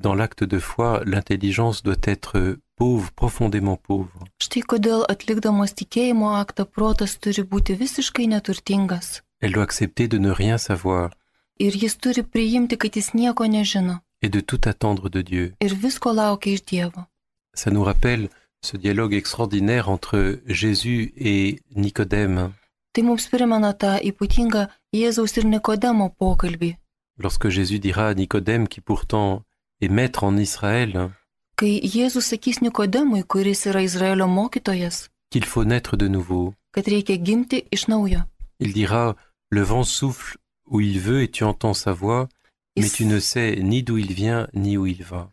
dans 0.00 0.14
l'acte 0.14 0.42
de 0.42 0.58
foi, 0.58 1.02
l'intelligence 1.06 1.84
doit 1.84 2.02
être 2.02 2.58
pauvre, 2.74 3.12
profondément 3.12 3.76
pauvre. 3.76 4.10
Elle 9.40 9.52
doit 9.52 9.62
accepter 9.62 10.08
de 10.08 10.18
ne 10.18 10.30
rien 10.30 10.58
savoir 10.58 11.10
et 11.60 11.70
de 14.28 14.40
tout 14.40 14.60
attendre 14.64 15.08
de 15.08 15.22
Dieu. 15.22 15.54
Ça 17.54 17.70
nous 17.70 17.84
rappelle 17.84 18.28
ce 18.60 18.76
dialogue 18.76 19.14
extraordinaire 19.14 19.88
entre 19.88 20.40
Jésus 20.46 21.12
et 21.16 21.60
Nicodème. 21.76 22.52
Tai 22.92 23.02
mums 23.02 23.24
primena 23.32 23.72
tą 23.72 23.96
ypatingą 24.04 24.66
Jėzaus 24.92 25.38
ir 25.40 25.46
Nikodemo 25.48 26.10
pokalbį, 26.20 26.74
Lorsque 27.22 27.50
Jésus 27.50 27.78
dira 27.78 28.08
à 28.08 28.14
Nicodème, 28.14 28.66
qui 28.66 28.80
pourtant 28.80 29.44
est 29.80 29.88
maître 29.88 30.24
en 30.24 30.36
Israël, 30.36 31.12
qu'il 31.56 31.88
faut 35.44 35.64
naître 35.64 35.96
de 35.96 36.08
nouveau. 36.08 36.54
Il 38.58 38.72
dira, 38.72 39.14
le 39.50 39.62
vent 39.62 39.84
souffle 39.84 40.36
où 40.66 40.80
il 40.80 40.98
veut 40.98 41.22
et 41.22 41.30
tu 41.30 41.44
entends 41.44 41.74
sa 41.74 41.92
voix, 41.92 42.28
mais 42.76 42.88
tu 42.88 43.04
ne 43.04 43.20
sais 43.20 43.54
ni 43.62 43.84
d'où 43.84 43.98
il 43.98 44.12
vient 44.12 44.48
ni 44.52 44.76
où 44.76 44.86
il 44.86 45.04
va. 45.04 45.30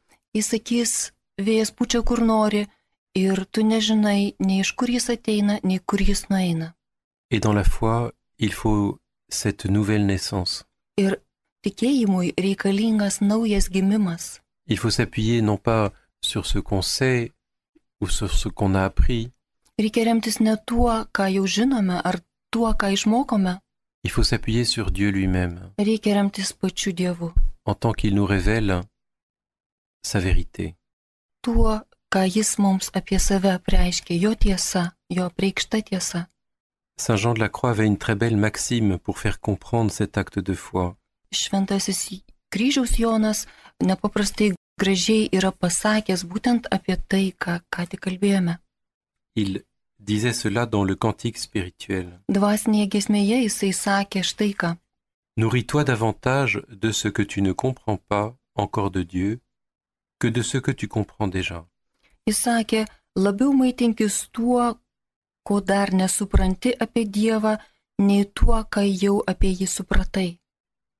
Et 7.31 7.39
dans 7.39 7.53
la 7.53 7.63
foi, 7.63 8.11
il 8.37 8.53
faut 8.53 8.99
cette 9.27 9.65
nouvelle 9.65 10.05
naissance. 10.05 10.65
Ir 10.97 11.15
tikėjimui 11.63 12.33
reikalingas 12.37 13.21
naujas 13.21 13.69
gimimas. 13.69 14.39
Il 14.67 14.77
faut 14.77 14.91
s'appuyer 14.91 15.41
non 15.41 15.57
pas 15.57 15.91
sur 16.21 16.45
ce 16.45 16.59
qu'on 16.59 16.81
sait 16.81 17.31
ou 18.01 18.07
sur 18.07 18.31
ce 18.33 18.49
qu'on 18.49 18.75
a 18.75 18.83
appris, 18.85 19.31
Reikia 19.79 20.03
remtis 20.11 20.41
ne 20.43 20.55
tuo, 20.67 20.91
ką 21.15 21.29
jau 21.31 21.45
žinome, 21.47 22.01
ar 22.03 22.17
tuo, 22.51 22.73
ką 22.73 22.89
išmokome. 22.91 23.59
il 24.03 24.09
faut 24.11 24.23
s'appuyer 24.23 24.65
sur 24.65 24.91
Dieu 24.91 25.09
lui-même, 25.09 25.71
Reikia 25.77 26.15
remtis 26.21 26.53
pačiu 26.53 26.91
Dievu. 26.93 27.29
en 27.65 27.75
tant 27.75 27.93
qu'il 27.93 28.13
nous 28.15 28.25
révèle 28.25 28.81
sa 30.01 30.19
vérité. 30.19 30.75
Tuo, 31.41 31.79
ką 32.11 32.25
Jis 32.27 32.55
mums 32.57 32.89
apie 32.93 33.19
save 33.19 33.59
preiškia, 33.59 34.17
jo 34.19 34.35
tiesa, 34.35 34.93
jo 35.09 35.29
preikšta 35.29 35.81
tiesa. 35.81 36.27
Saint 36.97 37.15
Jean 37.15 37.33
de 37.33 37.39
la 37.39 37.47
Croix 37.49 37.69
avait 37.71 37.87
une 37.87 37.97
très 37.97 38.15
belle 38.15 38.35
maxime 38.37 38.97
pour 38.99 39.19
faire 39.19 39.39
comprendre 39.39 39.91
cet 39.91 40.17
acte 40.17 40.39
de 40.39 40.53
foi. 40.53 40.97
Šventasis 41.31 42.21
kryžiaus 42.49 42.99
Jonas 42.99 43.47
nepaprastai 43.79 44.53
gražiai 44.81 45.29
yra 45.37 45.51
pasakęs 45.51 46.25
būtent 46.25 46.67
apie 46.71 46.97
tai, 47.09 47.25
ką 47.41 47.59
ką 47.69 47.85
tik 47.89 48.01
kalbėjome. 48.05 48.57
Il 49.35 49.63
disait 49.99 50.33
cela 50.33 50.65
dans 50.65 50.83
le 50.83 50.95
cantique 50.95 51.37
spirituel. 51.37 52.07
Dvasinėje 52.27 52.87
gesmėje 52.95 53.43
jisai 53.45 53.71
sakė 53.73 54.23
štai 54.23 54.53
ką. 54.53 54.69
Nourris-toi 55.37 55.83
davantage 55.85 56.63
de 56.69 56.91
ce 56.91 57.07
que 57.07 57.23
tu 57.23 57.41
ne 57.41 57.53
comprends 57.53 58.01
pas 58.07 58.35
encore 58.55 58.91
de 58.91 59.03
Dieu 59.03 59.39
que 60.19 60.27
de 60.27 60.41
ce 60.41 60.57
que 60.57 60.71
tu 60.71 60.87
comprends 60.87 61.27
déjà. 61.27 61.65
Jis 62.27 62.41
sakė, 62.45 62.85
labiau 63.15 63.53
maitinkis 63.53 64.29
tuo, 64.31 64.79
ko 65.43 65.61
dar 65.61 65.93
nesupranti 65.93 66.73
apie 66.85 67.05
Dievą, 67.05 67.57
nei 67.99 68.25
tuo, 68.25 68.59
ką 68.73 68.83
jau 68.83 69.21
apie 69.31 69.53
jį 69.53 69.67
supratai. 69.67 70.39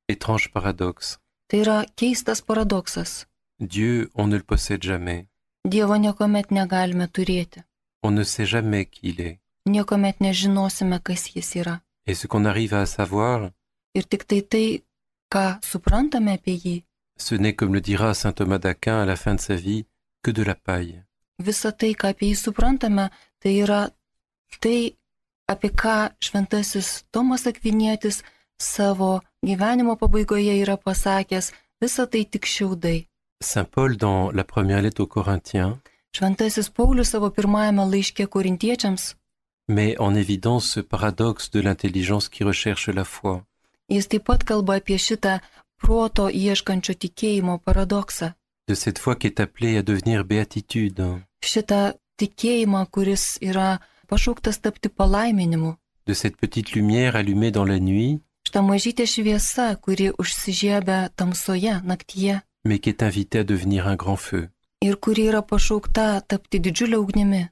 Étrange 0.10 0.50
paradoxe. 0.52 1.18
Tai 1.48 1.60
yra 1.64 1.78
keistas 1.96 2.42
paradoksas. 2.42 3.26
Dieu, 3.60 4.10
on 4.16 4.28
ne 4.28 4.38
le 4.38 4.44
possède 4.44 4.84
jamais. 4.84 5.28
Dievo 5.68 5.96
niekuomet 5.98 6.52
negalime 6.52 7.08
turėti. 7.08 7.64
On 8.04 8.12
ne 8.12 8.24
sait 8.24 8.46
jamais 8.46 8.86
qui 8.86 9.10
il 9.10 9.22
est. 9.22 9.40
Niekuomet 9.66 10.16
nežinosime, 10.20 11.00
kas 11.00 11.28
jis 11.34 11.56
yra. 11.60 11.82
Et 12.08 12.16
ce 12.16 12.28
qu'on 12.28 12.46
arrive 12.46 12.74
à 12.74 12.86
savoir, 12.86 13.52
Ir 13.96 14.06
tik 14.08 14.24
tai 14.30 14.42
tai, 14.42 14.84
ką 15.34 15.60
suprantame 15.66 16.32
apie 16.38 16.56
jį, 16.64 16.84
ce 17.18 17.36
n'est, 17.36 17.56
comme 17.56 17.74
le 17.74 17.82
dira 17.82 18.14
saint 18.14 18.32
Thomas 18.32 18.60
d'Aquin 18.60 19.02
à 19.02 19.06
la 19.06 19.16
fin 19.16 19.36
de 19.36 19.42
sa 19.42 19.56
vie, 19.56 19.86
que 20.24 20.32
de 20.32 20.44
la 20.44 20.56
paille. 20.56 21.04
visa 21.40 21.72
tai, 21.72 21.94
ką 21.96 22.08
apie 22.14 22.30
jį 22.30 22.36
suprantame, 22.36 23.10
tai 23.40 23.56
yra 23.64 23.90
tai, 24.62 24.96
apie 25.48 25.70
ką 25.70 26.12
šventasis 26.22 27.04
Tomas 27.12 27.48
Akvinietis 27.48 28.24
savo 28.62 29.20
gyvenimo 29.46 29.96
pabaigoje 29.96 30.54
yra 30.62 30.78
pasakęs, 30.78 31.52
visa 31.82 32.06
tai 32.08 32.26
tik 32.26 32.46
šiaudai. 32.46 33.06
Saint 33.44 33.66
Paul, 33.72 33.96
dans 33.98 34.32
la 34.36 34.44
première 34.44 34.82
lettre 34.82 35.02
aux 35.04 35.08
Corinthiens, 35.08 35.78
Šventasis 36.16 36.70
Paulius 36.70 37.10
savo 37.10 37.30
pirmajame 37.30 37.86
laiške 37.92 38.26
korintiečiams, 38.28 39.16
met 39.68 39.96
en 40.00 40.16
évidence 40.16 40.66
ce 40.74 40.80
paradoxe 40.82 41.50
de 41.52 41.60
l'intelligence 41.62 42.28
qui 42.30 42.44
recherche 42.44 42.90
la 42.90 43.04
foi. 43.06 43.44
jis 43.92 44.08
taip 44.08 44.24
pat 44.26 44.44
kalba 44.44 44.74
apie 44.76 44.98
šitą 44.98 45.40
proto 45.82 46.30
ieškančio 46.30 46.94
tikėjimo 46.94 47.60
paradoksą. 47.66 48.34
de 48.68 48.76
cette 48.76 49.00
foi 49.00 49.16
qui 49.16 49.28
est 49.28 49.40
appelée 49.40 49.78
à 49.78 49.82
devenir 49.84 50.24
béatitude, 50.26 51.22
Šitą 51.46 51.94
tikėjimą, 52.18 52.86
kuris 52.92 53.38
yra 53.42 53.80
pašauktas 54.10 54.60
tapti 54.60 54.90
palaiminimu. 54.90 55.76
de 56.08 56.14
cette 56.14 56.38
petite 56.38 56.72
lumière 56.74 57.16
allumée 57.16 57.52
dans 57.52 57.66
la 57.66 57.80
nuit, 57.80 58.20
Šitą 58.50 58.64
mažytę 58.66 59.06
šviesą, 59.06 59.76
kuri 59.78 60.10
užsižiebia 60.22 61.10
tamsoje, 61.16 61.82
naktyje 61.86 62.42
mais 62.66 62.80
qui 62.80 62.90
est 62.90 63.04
invitée 63.04 63.40
à 63.40 63.44
devenir 63.44 63.88
un 63.88 63.96
grand 63.96 64.16
feu. 64.18 64.50
ir 64.82 64.96
kuri 65.00 65.24
yra 65.30 65.42
pašaukta 65.42 66.22
tapti 66.22 66.60
didžiulę 66.60 66.98
ugnimi. 67.00 67.50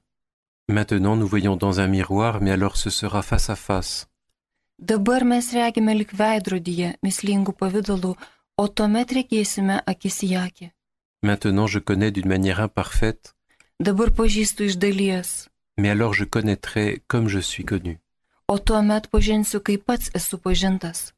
Maintenant, 0.68 1.16
nous 1.16 1.28
voyons 1.28 1.56
dans 1.56 1.80
un 1.80 1.88
miroir, 1.88 2.42
mais 2.42 2.50
alors 2.52 2.78
ce 2.78 2.90
sera 2.90 3.22
face 3.22 3.50
à 3.52 3.56
face. 3.56 4.08
Dabar 4.80 5.24
mes 5.24 5.46
regime 5.54 5.94
lik 5.94 6.12
veidrodyje, 6.14 6.96
mislingų 7.04 7.54
pavydalų, 7.62 8.16
o 8.58 8.68
tuomet 8.68 9.12
regėsime 9.12 9.78
akis 9.86 10.24
į 10.24 10.32
akį. 10.48 10.72
Maintenant, 11.22 11.68
je 11.68 11.80
connais 11.80 12.12
d'une 12.12 12.28
manière 12.36 12.60
imparfaite, 12.60 13.36
Dabar 13.80 14.10
pažįstu 14.10 14.64
iš 14.64 14.76
dalies, 14.78 15.48
mais 15.78 15.90
alors 15.92 16.14
je 16.16 16.26
connaîtrai 16.26 17.04
comme 17.08 17.28
je 17.30 17.40
suis 17.40 17.66
connu. 17.66 18.00
O 18.48 18.58
tuomet 18.58 19.08
pažinsiu, 19.12 19.60
kaip 19.60 19.86
pats 19.86 20.10
esu 20.14 20.38
pažintas. 20.38 21.14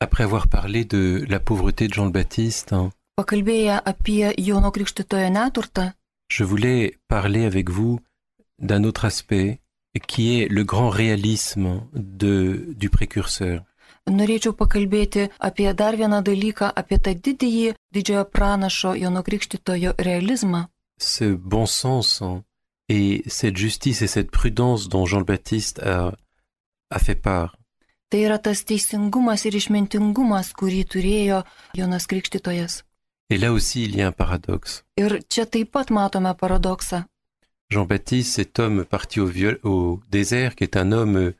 Après 0.00 0.24
avoir 0.24 0.48
parlé 0.48 0.84
de 0.84 1.24
la 1.28 1.40
pauvreté 1.40 1.88
de 1.88 1.94
Jean 1.94 2.04
le 2.06 2.10
Baptiste, 2.10 2.72
hein, 2.72 2.90
Pakalbėję 3.18 3.80
apie 3.84 4.32
Jono 4.38 4.70
Krikštitojo 4.70 5.28
neturtą, 5.30 5.90
je 6.28 6.44
voulais 6.44 6.94
parler 7.08 7.44
avec 7.44 7.68
vous 7.70 7.98
d'un 8.60 8.84
autre 8.84 9.04
aspect 9.04 9.58
qui 10.06 10.38
est 10.38 10.48
le 10.48 10.62
grand 10.62 10.90
réalisme 10.90 11.82
de, 11.94 12.66
du 12.76 12.90
précurseur. 12.90 13.64
norėčiau 14.08 14.54
pakalbėti 14.56 15.28
apie 15.38 15.72
dar 15.74 15.96
vieną 15.96 16.22
dalyką, 16.24 16.70
apie 16.80 16.96
tą 16.98 17.12
didįjį 17.12 17.74
didžiojo 17.92 18.24
pranašo 18.24 18.94
Jono 18.94 19.22
Krikštitojo 19.22 19.92
realizmą. 19.98 20.68
ce 20.98 21.24
bon 21.24 21.66
sens 21.66 22.22
hein, 22.22 22.42
et 22.88 23.22
cette 23.26 23.56
justice 23.56 24.02
et 24.02 24.06
cette 24.06 24.30
prudence 24.30 24.88
dont 24.88 25.06
Jean 25.06 25.18
le 25.18 25.24
Baptiste 25.24 25.78
a, 25.80 26.12
a 26.90 26.98
fait 26.98 27.14
part. 27.14 27.56
Tai 28.08 28.20
yra 28.24 28.38
tas 28.38 28.64
teisingumas 28.64 29.44
ir 29.44 29.56
išmintingumas, 29.58 30.54
kurį 30.56 30.84
turėjo 30.92 31.42
Jonas 31.76 32.06
Krikštytojas. 32.08 32.84
Et 33.30 33.36
là 33.36 33.52
aussi, 33.52 33.84
il 33.84 33.96
y 33.96 34.00
a 34.00 34.08
un 34.08 34.12
paradoxe. 34.12 34.84
Ir 34.96 35.20
čia 35.28 35.44
taip 35.44 35.72
pat 35.72 35.90
matome 35.90 36.32
paradoksą. 36.34 37.04
Jean-Baptiste, 37.70 38.32
cet 38.32 38.58
homme 38.58 38.86
parti 38.86 39.20
au, 39.20 39.30
au 39.64 40.00
désert, 40.08 40.56
qui 40.56 40.64
est 40.64 40.78
un 40.78 40.92
homme 40.92 41.34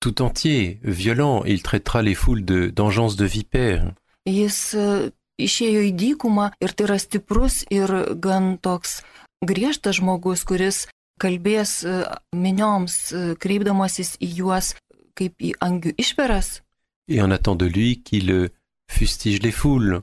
tout 0.00 0.20
entier, 0.20 0.78
violent, 0.82 1.42
il 1.44 1.62
traitera 1.62 2.02
les 2.02 2.14
foules 2.14 2.44
de 2.44 2.68
d'engeance 2.68 3.16
de 3.16 3.24
vipères. 3.24 3.94
Jis 4.26 4.74
e, 4.76 5.12
išėjo 5.40 5.80
į 5.88 5.92
dykumą 5.96 6.50
ir 6.60 6.76
tai 6.76 6.84
yra 6.88 6.98
stiprus 7.00 7.64
ir 7.72 7.88
gan 8.20 8.58
toks 8.60 9.00
griežtas 9.40 9.96
žmogus, 9.96 10.44
kuris 10.44 10.86
kalbės 11.20 11.80
e, 11.84 12.04
minioms, 12.36 12.96
e, 13.12 13.24
kreipdamasis 13.40 14.18
į 14.20 14.28
juos 14.40 14.74
kaip 15.14 15.34
į 15.40 15.54
angių 15.60 15.94
išperas. 15.98 16.62
Et 17.08 17.20
on 17.22 17.30
attend 17.30 17.56
de 17.56 17.66
lui 17.66 18.02
qu'il 18.02 18.30
euh, 18.30 18.48
fustige 18.90 19.42
les 19.42 19.50
foules, 19.50 20.02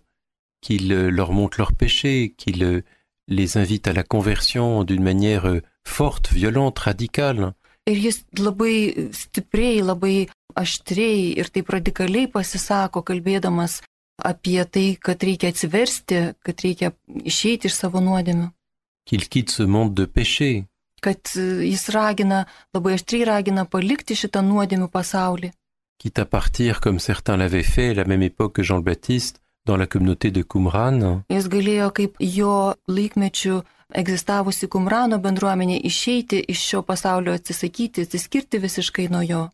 qu'il 0.61 0.91
euh, 0.91 1.09
leur 1.09 1.31
montre 1.31 1.57
leurs 1.59 1.73
péchés, 1.73 2.33
qu'il 2.37 2.63
euh, 2.63 2.81
les 3.27 3.57
invite 3.57 3.87
à 3.87 3.93
la 3.93 4.03
conversion 4.03 4.83
d'une 4.83 5.03
manière 5.03 5.47
forte, 5.85 6.31
violente, 6.31 6.79
radicale. 6.79 7.53
Ir 7.87 7.95
jis 8.03 8.25
labai 8.35 9.11
stipriai, 9.15 9.79
labai 9.79 10.27
aštriai 10.59 11.37
ir 11.39 11.47
taip 11.55 11.69
radikaliai 11.71 12.27
pasisako, 12.27 13.03
kalbėdamas 13.07 13.79
apie 14.19 14.59
tai, 14.67 14.97
kad 14.99 15.23
reikia 15.23 15.53
atsiversti, 15.53 16.33
kad 16.43 16.63
reikia 16.63 16.91
išeiti 17.23 17.71
iš 17.71 17.79
savo 17.79 18.03
nuodėmių. 18.03 18.49
qu'il 19.07 19.29
quitte 19.29 19.51
ce 19.51 19.63
monde 19.63 19.93
de 19.93 20.05
péché, 20.05 20.65
Kad 21.01 21.19
e, 21.35 21.65
jis 21.69 21.89
ragina, 21.93 22.45
labai 22.73 22.93
aštriai 22.97 23.25
ragina 23.25 23.65
palikti 23.65 24.15
šitą 24.15 24.41
nuodėmių 24.41 24.89
pasaulį. 24.89 25.51
quitte 25.99 26.19
à 26.19 26.25
partir 26.25 26.79
comme 26.79 26.99
certains 26.99 27.37
l'avaient 27.37 27.63
fait 27.63 27.89
à 27.89 27.93
la 27.95 28.05
même 28.05 28.21
époque 28.21 28.53
que 28.53 28.63
Jean 28.63 28.77
le 28.77 28.83
Baptiste 28.83 29.41
dans 29.65 29.77
la 29.77 29.87
communauté 29.87 30.31
de 30.31 30.43
Qumran, 30.43 31.23
Jis 31.29 31.47
galėjo 31.49 31.89
kaip 31.91 32.15
jo 32.19 32.73
laikmečių 32.87 33.63
egzistavusi 33.95 34.67
Kumrano 34.67 35.17
bendruomenė 35.17 35.79
išeiti 35.83 36.39
iš 36.53 36.61
šio 36.69 36.81
pasaulio, 36.83 37.33
atsisakyti, 37.33 38.01
atsiskirti 38.05 38.59
visiškai 38.59 39.07
nuo 39.09 39.21
jo. 39.21 39.49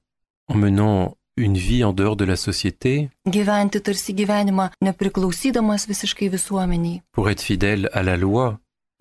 en 0.49 0.57
menant 0.57 1.15
une 1.37 1.57
vie 1.57 1.83
en 1.83 1.93
dehors 1.93 2.15
de 2.17 2.25
la 2.25 2.35
société 2.35 3.09
Gyventi 3.25 3.79
tarsi 3.81 4.13
gyvenimą 4.13 4.69
nepriklausydamas 4.81 5.87
visiškai 5.87 6.29
visuomeniai, 6.29 7.01
pour 7.11 7.29
être 7.29 7.41
fidèle 7.41 7.89
à 7.93 8.03
la 8.03 8.17
loi. 8.17 8.57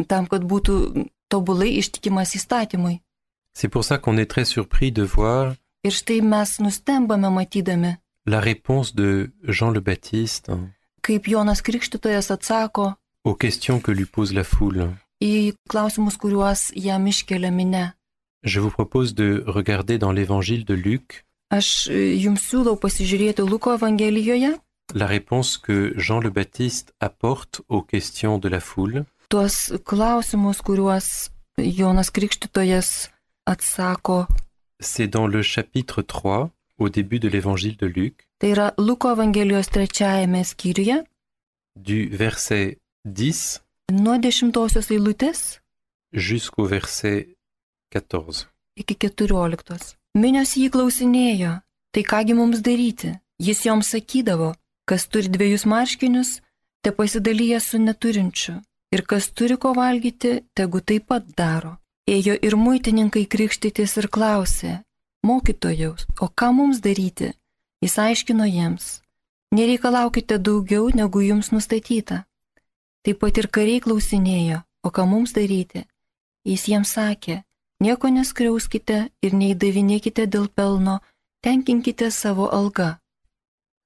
tam, 0.08 0.26
kad 0.26 0.42
būtų 0.42 1.06
tobulai 1.32 1.70
ištikimas 1.80 2.36
įstatymui. 2.38 3.00
C'est 3.54 3.68
pour 3.68 3.84
ça 3.84 3.98
qu'on 3.98 4.16
est 4.16 4.30
très 4.34 4.44
surpris 4.44 4.92
de 4.92 5.02
voir 5.02 5.54
Ir 5.84 5.90
štai 5.90 6.20
mes 6.22 6.60
nustembame 6.60 7.28
matydami, 7.28 7.96
la 8.26 8.40
réponse 8.40 8.94
de 8.94 9.32
Jean 9.42 9.70
le 9.70 9.80
Baptiste 9.80 10.50
kaip 11.02 11.26
Jonas 11.26 11.60
Krikštytojas 11.62 12.30
atsako 12.30 12.92
aux 13.24 13.34
questions 13.34 13.80
que 13.80 13.90
lui 13.90 14.06
pose 14.06 14.32
la 14.32 14.44
foule. 14.44 14.94
į 15.22 15.54
klausimus, 15.70 16.16
kuriuos 16.18 16.72
jam 16.74 17.06
iškelia 17.06 17.50
minė. 17.50 17.94
Je 18.42 18.60
vous 18.60 18.70
propose 18.70 19.14
de 19.14 19.44
regarder 19.46 19.98
dans 19.98 20.12
l'évangile 20.12 20.64
de 20.64 20.74
Luc 20.74 21.24
Aš 21.50 21.88
e, 21.90 22.16
jums 22.16 22.42
siūlau 22.48 22.78
pasižiūrėti 22.80 23.42
Luko 23.46 23.74
Evangelijoje 23.74 24.56
la 24.94 25.06
réponse 25.06 25.58
que 25.58 25.92
Jean 25.96 26.20
le 26.20 26.30
Baptiste 26.30 26.94
apporte 27.00 27.62
aux 27.68 27.82
questions 27.82 28.38
de 28.38 28.48
la 28.48 28.60
foule. 28.60 29.04
Tuos 29.32 29.72
klausimus, 29.88 30.60
kuriuos 30.60 31.06
Jonas 31.56 32.10
Krikštytojas 32.10 33.08
atsako. 33.46 34.26
C'est 34.78 35.08
dans 35.08 35.26
le 35.26 35.42
chapitre 35.42 36.02
3, 36.02 36.50
au 36.78 36.88
début 36.90 37.18
de 37.18 37.28
l'évangile 37.28 37.76
de 37.78 37.86
Luc. 37.86 38.28
Tai 38.38 38.50
yra 38.50 38.74
Luko 38.76 39.10
Evangelijos 39.12 39.68
trečiajame 39.72 40.44
skyriuje 40.44 41.04
du 41.76 42.08
verset 42.12 42.76
10 43.04 43.62
nuo 43.92 44.18
dešimtosios 44.18 44.90
eilutės 44.90 45.60
jusqu'au 46.12 46.66
verset 46.68 47.38
14. 47.94 48.48
iki 48.76 48.94
keturioliktos. 48.94 49.94
Minios 50.14 50.56
jį 50.60 50.68
klausinėjo, 50.74 51.54
tai 51.92 52.02
kągi 52.04 52.34
mums 52.36 52.60
daryti? 52.60 53.14
Jis 53.40 53.64
joms 53.64 53.94
sakydavo, 53.94 54.52
kas 54.84 55.08
turi 55.08 55.32
dviejus 55.32 55.64
marškinius, 55.64 56.42
te 56.82 56.92
pasidalyja 56.92 57.60
su 57.60 57.80
neturinčiu, 57.80 58.60
ir 58.92 59.02
kas 59.08 59.30
turi 59.32 59.56
ko 59.56 59.72
valgyti, 59.74 60.42
tegu 60.54 60.80
taip 60.80 61.08
pat 61.08 61.26
daro. 61.36 61.76
Ėjo 62.08 62.34
ir 62.46 62.56
muitininkai 62.58 63.24
krikštytis 63.30 63.96
ir 64.00 64.08
klausė, 64.10 64.80
mokytojaus, 65.26 66.06
o 66.20 66.28
ką 66.28 66.50
mums 66.56 66.82
daryti? 66.82 67.32
Jis 67.82 67.98
aiškino 67.98 68.46
jiems, 68.46 69.00
nereikalaukite 69.54 70.38
daugiau 70.38 70.90
negu 70.94 71.22
jums 71.22 71.52
nustatyta. 71.54 72.24
Taip 73.02 73.18
pat 73.22 73.38
ir 73.38 73.48
kariai 73.50 73.82
klausinėjo, 73.82 74.62
o 74.86 74.90
ką 74.90 75.06
mums 75.10 75.34
daryti? 75.34 75.86
Jis 76.46 76.66
jiems 76.70 76.94
sakė, 76.94 77.42
nieko 77.82 78.10
neskriauskite 78.10 78.98
ir 79.22 79.34
neįdavinėkite 79.34 80.26
dėl 80.26 80.48
pelno, 80.48 81.00
tenkinkite 81.42 82.10
savo 82.10 82.50
algą. 82.50 83.01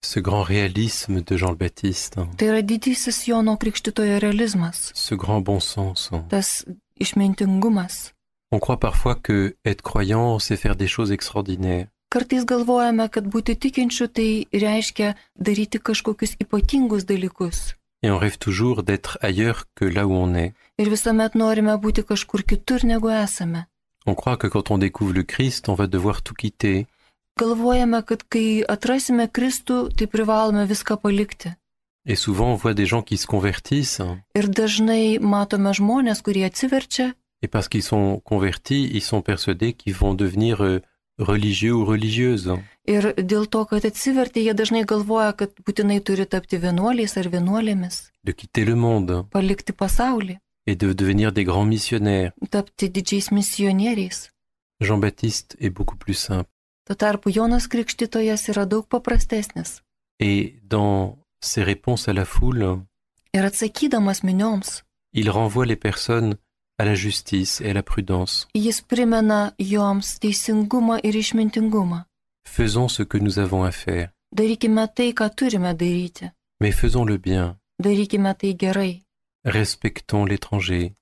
Ce 0.08 0.20
grand 0.20 0.44
réalisme 0.44 1.20
de 1.20 1.36
Jean 1.36 1.50
le 1.50 1.56
Baptiste, 1.56 2.14
Tai 2.38 2.46
yra 2.46 2.62
didysis 2.62 3.26
Jono 3.26 3.56
Krikštitojo 3.56 4.18
realizmas, 4.20 4.92
ce 4.94 5.14
grand 5.16 5.40
bon 5.40 5.58
sens. 5.58 6.10
tas 6.28 6.64
išmintingumas. 7.00 8.12
On 8.52 8.60
croit 8.60 8.78
parfois 8.78 9.16
que 9.16 9.56
être 9.64 9.82
croyant, 9.82 10.38
c'est 10.38 10.56
faire 10.56 10.76
des 10.76 10.86
choses 10.86 11.10
extraordinaires. 11.10 11.88
Kartais 12.08 12.44
galvojame, 12.44 13.08
kad 13.10 13.26
būti 13.26 13.56
tikinčiu 13.62 14.06
tai 14.06 14.46
reiškia 14.52 15.16
daryti 15.34 15.78
kažkokius 15.80 16.36
ypatingus 16.40 17.04
dalykus. 17.04 17.74
Et 18.04 18.10
on 18.10 18.18
rêve 18.18 18.38
toujours 18.38 18.84
d'être 18.84 19.18
ailleurs 19.22 19.64
que 19.74 19.84
là 19.84 20.06
où 20.06 20.12
on 20.12 20.34
est. 20.36 20.52
Ir 20.78 20.88
visuomet 20.88 21.34
norime 21.34 21.74
būti 21.84 22.04
kažkur 22.06 22.44
kitur 22.44 22.84
negu 22.84 23.10
esame. 23.10 23.66
On 24.06 24.14
croit 24.14 24.36
que 24.36 24.46
quand 24.46 24.70
on 24.70 24.78
découvre 24.78 25.12
le 25.12 25.24
Christ, 25.24 25.68
on 25.68 25.74
va 25.74 25.88
devoir 25.88 26.22
tout 26.22 26.34
quitter. 26.34 26.86
Galvojame, 27.40 28.00
kad 28.08 28.22
kai 28.32 28.64
atrasime 28.64 29.26
Kristų, 29.28 29.90
tai 29.92 30.06
privalome 30.08 30.64
viską 30.66 30.96
palikti. 31.02 31.52
Et 32.06 32.16
souvent, 32.16 32.52
on 32.52 32.56
voit 32.56 32.72
des 32.72 32.86
gens 32.86 33.02
qui 33.02 33.16
se 33.16 33.26
convertissent, 33.26 34.00
Ir 34.34 34.48
dažnai 34.48 35.18
matome 35.20 35.72
žmonės, 35.74 36.22
kurie 36.22 36.44
atsiverčia 36.46 37.12
et 37.42 37.48
parce 37.48 37.68
qu'ils 37.68 37.82
sont 37.82 38.20
convertis, 38.24 38.88
ils 38.92 39.02
sont 39.02 39.20
persuadés 39.20 39.74
qu'ils 39.74 39.94
vont 39.94 40.14
devenir 40.14 40.62
euh, 40.64 40.80
religieux 41.18 41.74
ou 41.74 41.84
religieuses. 41.84 42.48
ir 42.86 43.12
dėl 43.18 43.46
to, 43.46 43.66
kad 43.66 43.84
atsivertė, 43.84 44.40
jie 44.40 44.54
dažnai 44.54 44.84
galvoja, 44.86 45.32
kad 45.32 45.50
būtinai 45.66 46.00
turi 46.00 46.24
tapti 46.26 46.56
vienuoliais 46.56 47.16
ar 47.18 47.28
vienuolėmis, 47.28 48.12
de 48.24 48.32
quitter 48.32 48.64
le 48.64 48.76
monde 48.76 49.26
palikti 49.30 49.72
pasaulį, 49.72 50.38
et 50.66 50.76
de 50.76 50.92
devenir 50.94 51.32
des 51.32 51.44
grands 51.44 51.66
missionnaires. 51.68 52.32
tapti 52.50 52.88
didžiais 52.88 53.30
misionieriais. 53.30 54.30
Jean-Baptiste 54.80 55.56
est 55.60 55.70
beaucoup 55.70 55.96
plus 55.96 56.14
simple. 56.14 56.50
Tuo 56.86 56.94
tarpu 56.94 57.30
Jonas 57.34 57.66
Krikštytojas 57.68 58.48
yra 58.48 58.64
daug 58.64 58.86
paprastesnis. 58.88 59.82
Et 60.20 60.54
dans 60.62 61.18
ses 61.40 61.62
réponses 61.64 62.08
à 62.08 62.12
la 62.12 62.24
foule, 62.24 62.80
Ir 63.34 63.44
atsakydamas 63.44 64.22
minioms, 64.22 64.82
il 65.12 65.28
renvoie 65.30 65.66
les 65.66 65.76
personnes 65.76 66.36
à 66.78 66.84
la 66.84 66.94
justice 66.94 67.60
et 67.60 67.70
à 67.70 67.74
la 67.74 67.82
prudence. 67.82 68.46
jis 68.54 68.80
primena 68.82 69.52
joms 69.58 70.18
teisingumą 70.20 70.98
ir 71.02 71.14
išmintingumą. 71.16 72.04
Faisons 72.48 72.88
ce 72.88 73.02
que 73.02 73.18
nous 73.18 73.38
avons 73.38 73.64
à 73.64 73.72
faire, 73.72 74.10
Darykime 74.32 74.86
tai, 74.94 75.12
ką 75.12 75.28
turime 75.34 75.74
daryti. 75.74 76.30
mais 76.60 76.72
faisons 76.72 77.04
le 77.04 77.16
bien. 77.18 77.56
Darykime 77.82 78.34
tai 78.38 78.54
gerai. 78.58 79.02
Respectons 79.44 80.24
l'étranger, 80.24 80.94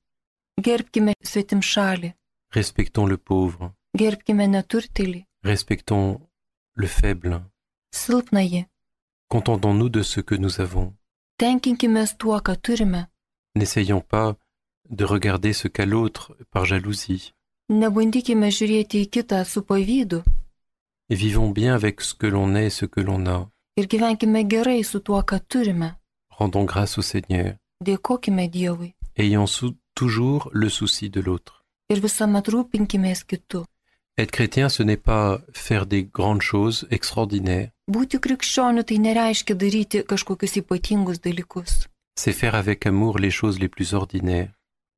Gerbkime 0.63 1.13
svetim 1.23 1.61
šalį. 1.63 2.13
respectons 2.55 3.07
le 3.07 3.17
pauvre, 3.19 3.73
Gerbkime. 3.97 5.25
Respectons 5.45 6.21
le 6.75 6.87
faible. 6.87 7.43
Silpnąjį. 7.95 8.65
Contentons-nous 9.29 9.89
de 9.89 10.03
ce 10.03 10.21
que 10.21 10.35
nous 10.35 10.61
avons. 10.61 10.95
Tenkinkime 11.39 12.05
tuo, 12.19 12.41
ką 12.41 12.57
turime. 12.61 13.07
N'essayons 13.57 14.01
pas 14.01 14.37
de 14.91 15.05
regarder 15.05 15.53
ce 15.53 15.69
qu'a 15.69 15.87
l'autre 15.87 16.37
par 16.51 16.65
jalousie. 16.65 17.33
Nebandykime 17.71 18.51
žiūrėti 18.51 19.01
į 19.05 19.11
kitą 19.11 19.45
su 19.45 19.63
pavydu. 19.63 20.23
Et 21.11 21.15
vivons 21.17 21.51
bien 21.51 21.75
avec 21.75 22.01
ce 22.01 22.15
que 22.15 22.27
l'on 22.27 22.55
est 22.55 22.67
et 22.67 22.71
ce 22.71 22.85
que 22.87 23.01
l'on 23.01 23.27
a. 23.27 23.49
Ir 23.77 23.87
gyvenkime 23.89 24.45
gerai 24.51 24.83
su 24.85 25.01
tuo, 25.01 25.23
ką 25.23 25.39
turime. 25.49 25.95
Rendons 26.31 26.65
grâce 26.65 26.99
au 26.99 27.03
Seigneur, 27.03 27.57
Dėkokime 27.83 28.49
Dievui. 28.51 28.95
ayant 29.17 29.47
sou- 29.47 29.77
toujours 29.95 30.51
le 30.53 30.69
souci 30.69 31.09
de 31.11 31.21
l'autre. 31.21 31.65
Ir 31.89 32.01
visuomet 32.01 32.43
rūpinkimės 32.49 33.25
kitu. 33.25 33.65
Être 34.17 34.31
chrétien, 34.31 34.69
ce 34.69 34.83
n'est 34.85 34.97
pas 34.97 35.41
faire 35.53 35.87
des 35.87 36.05
grandes 36.05 36.43
choses 36.43 36.87
extraordinaires, 36.91 37.71
Būti 37.91 38.17
krikščioniu 38.25 38.83
tai 38.89 38.97
nereiškia 38.99 39.55
daryti 39.61 40.03
kažkokius 40.11 40.57
ypatingus 40.61 41.19
dalykus. 41.21 41.89
c'est 42.19 42.33
faire 42.33 42.55
avec 42.55 42.87
amour 42.87 43.19
les 43.19 43.31
choses 43.31 43.59
les 43.59 43.69
plus 43.69 43.93
ordinaires. 43.95 44.53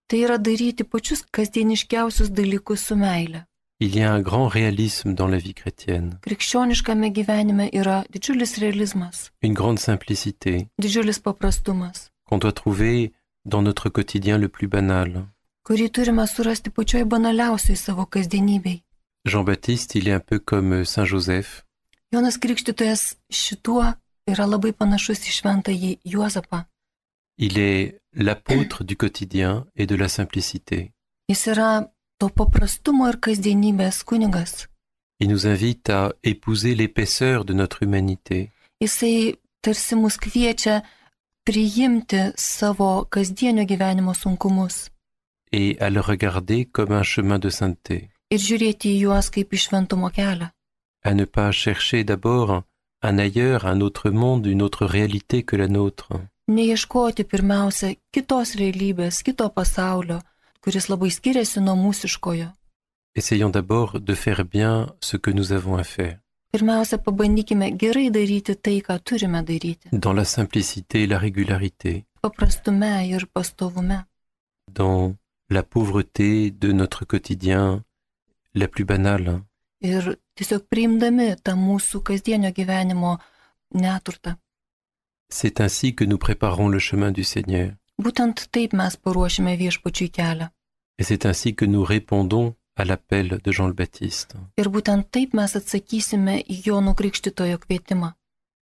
Tai 0.09 0.19
yra 0.25 0.37
daryti 0.39 0.85
pačius 0.85 1.23
kasdieniškiausius 1.33 2.31
dalykus 2.31 2.81
su 2.87 2.95
meile. 2.95 3.47
Il 3.81 3.97
y 3.97 4.03
a 4.03 4.13
un 4.13 4.21
grand 4.23 4.49
réalisme 4.49 5.15
dans 5.15 5.27
la 5.29 5.39
vie 5.39 5.55
chrétienne, 5.55 6.19
Krikščioniškame 6.23 7.11
gyvenime 7.11 7.69
yra 7.73 8.05
didžiulis 8.13 8.59
realizmas, 8.61 9.31
une 9.43 9.55
grande 9.55 9.79
simplicité 9.79 10.69
didžiulis 10.79 11.19
paprastumas, 11.21 12.11
qu'on 12.29 12.39
doit 12.39 12.53
trouver 12.53 13.13
dans 13.47 13.63
notre 13.63 13.89
quotidien 13.89 14.37
le 14.39 14.49
plus 14.49 14.69
banal. 14.69 15.25
kurį 15.67 15.91
turime 15.91 16.27
surasti 16.27 16.71
pačioj 16.71 17.05
banaliausiai 17.05 17.77
savo 17.77 18.05
kasdienybei. 18.07 18.83
Jean-Baptiste, 19.27 19.95
il 19.95 20.09
est 20.09 20.13
un 20.13 20.21
peu 20.21 20.39
comme 20.39 20.85
Saint 20.85 21.05
Joseph. 21.05 21.65
Jonas 22.13 22.39
Krikštytojas 22.39 23.17
šituo 23.31 23.85
yra 24.27 24.47
labai 24.47 24.73
panašus 24.73 25.27
į 25.27 25.35
šventąjį 25.39 25.93
Juozapą. 26.07 26.65
Il 27.39 27.59
est 27.59 28.01
l'apôtre 28.15 28.85
du 28.85 28.97
quotidien 28.97 29.67
et 29.77 29.87
de 29.87 29.95
la 29.95 30.09
simplicité. 30.09 30.93
Jis 31.29 31.47
yra 31.53 31.91
to 32.19 32.31
paprastumo 32.31 33.09
ir 33.11 33.19
kasdienybės 33.21 34.05
kunigas. 34.05 34.69
Il 35.21 35.29
nous 35.29 35.47
invite 35.47 35.91
à 35.91 36.13
épouser 36.23 36.75
l'épaisseur 36.75 37.45
de 37.45 37.55
notre 37.55 37.83
humanité, 37.83 38.51
Jisai 38.81 39.39
tarsi 39.63 39.95
mus 39.97 40.19
kviečia 40.19 40.83
priimti 41.45 42.33
savo 42.37 43.07
kasdienio 43.09 43.65
gyvenimo 43.65 44.13
sunkumus 44.15 44.91
et 45.53 45.79
à 45.81 45.89
le 45.91 46.01
regarder 46.01 46.67
comme 46.67 46.93
un 46.93 47.03
chemin 47.03 47.39
de 47.39 47.49
sainteté, 47.49 48.11
ir 48.31 48.41
žiūrėti 48.41 48.91
į 48.97 49.01
juos 49.07 49.31
kaip 49.31 49.53
į 49.53 49.59
šventumo 49.65 50.11
kelią. 50.11 50.51
à 51.05 51.15
ne 51.15 51.25
pas 51.27 51.53
chercher 51.53 52.05
d'abord 52.05 52.63
un 53.03 53.19
ailleurs, 53.19 53.65
un 53.65 53.81
autre 53.81 54.11
monde, 54.11 54.47
une 54.47 54.63
autre 54.63 54.87
réalité 54.87 55.43
que 55.45 55.57
la 55.57 55.69
nôtre, 55.69 56.09
Neieškoti 56.49 57.25
pirmiausia 57.25 57.95
kitos 58.13 58.55
realybės, 58.55 59.23
kito 59.27 59.49
pasaulio, 59.51 60.21
kuris 60.63 60.87
labai 60.89 61.11
skiriasi 61.11 61.61
nuo 61.61 61.75
mūsiškojo. 61.77 62.49
Essayons 63.17 63.51
d'abord 63.51 64.01
de 64.01 64.15
faire 64.15 64.45
bien 64.45 64.87
ce 65.01 65.17
que 65.17 65.31
nous 65.31 65.53
avons 65.53 65.77
à 65.77 65.85
faire, 65.85 66.19
Pirmiausia, 66.53 66.99
pabandykime 66.99 67.77
gerai 67.79 68.11
daryti 68.11 68.55
tai, 68.57 68.81
ką 68.81 68.99
turime 69.05 69.43
daryti. 69.43 69.89
dans 69.93 70.13
la 70.13 70.25
simplicité 70.25 71.03
et 71.03 71.07
la 71.07 71.19
régularité, 71.19 72.05
Paprastume 72.23 73.05
ir 73.05 73.27
pastovume. 73.33 74.05
dans 74.73 75.15
la 75.51 75.63
pauvreté 75.63 76.51
de 76.51 76.73
notre 76.73 77.05
quotidien 77.05 77.83
la 78.57 78.69
plus 78.69 78.85
banale. 78.85 79.43
Ir 79.81 80.17
tiesiog 80.37 80.65
priimdami 80.73 81.35
tą 81.45 81.53
mūsų 81.61 82.01
kasdienio 82.03 82.51
gyvenimo 82.57 83.19
neturtą. 83.75 84.37
C'est 85.29 85.61
ainsi 85.61 85.95
que 85.95 86.05
nous 86.05 86.19
préparons 86.19 86.69
le 86.69 86.79
chemin 86.79 87.11
du 87.13 87.25
Seigneur, 87.25 87.73
Būtent 87.99 88.49
taip 88.53 88.73
mes 88.75 88.97
paruošime 88.97 89.57
viešpačiui 89.57 90.11
kelią. 90.11 90.49
et 90.99 91.05
c'est 91.05 91.27
ainsi 91.27 91.55
que 91.55 91.65
nous 91.67 91.83
répondons 91.85 92.55
à 92.77 92.85
l'appel 92.85 93.39
de 93.45 93.53
Jean 93.53 93.67
le 93.69 93.73
Baptiste. 93.75 94.37
Ir 94.59 94.69
būtent 94.69 95.11
taip 95.11 95.35
mes 95.35 95.57
atsakysime 95.57 96.43
į 96.45 96.63
Jono 96.67 96.95
Krikštitojo 96.95 97.59
kvietimą. 97.59 98.13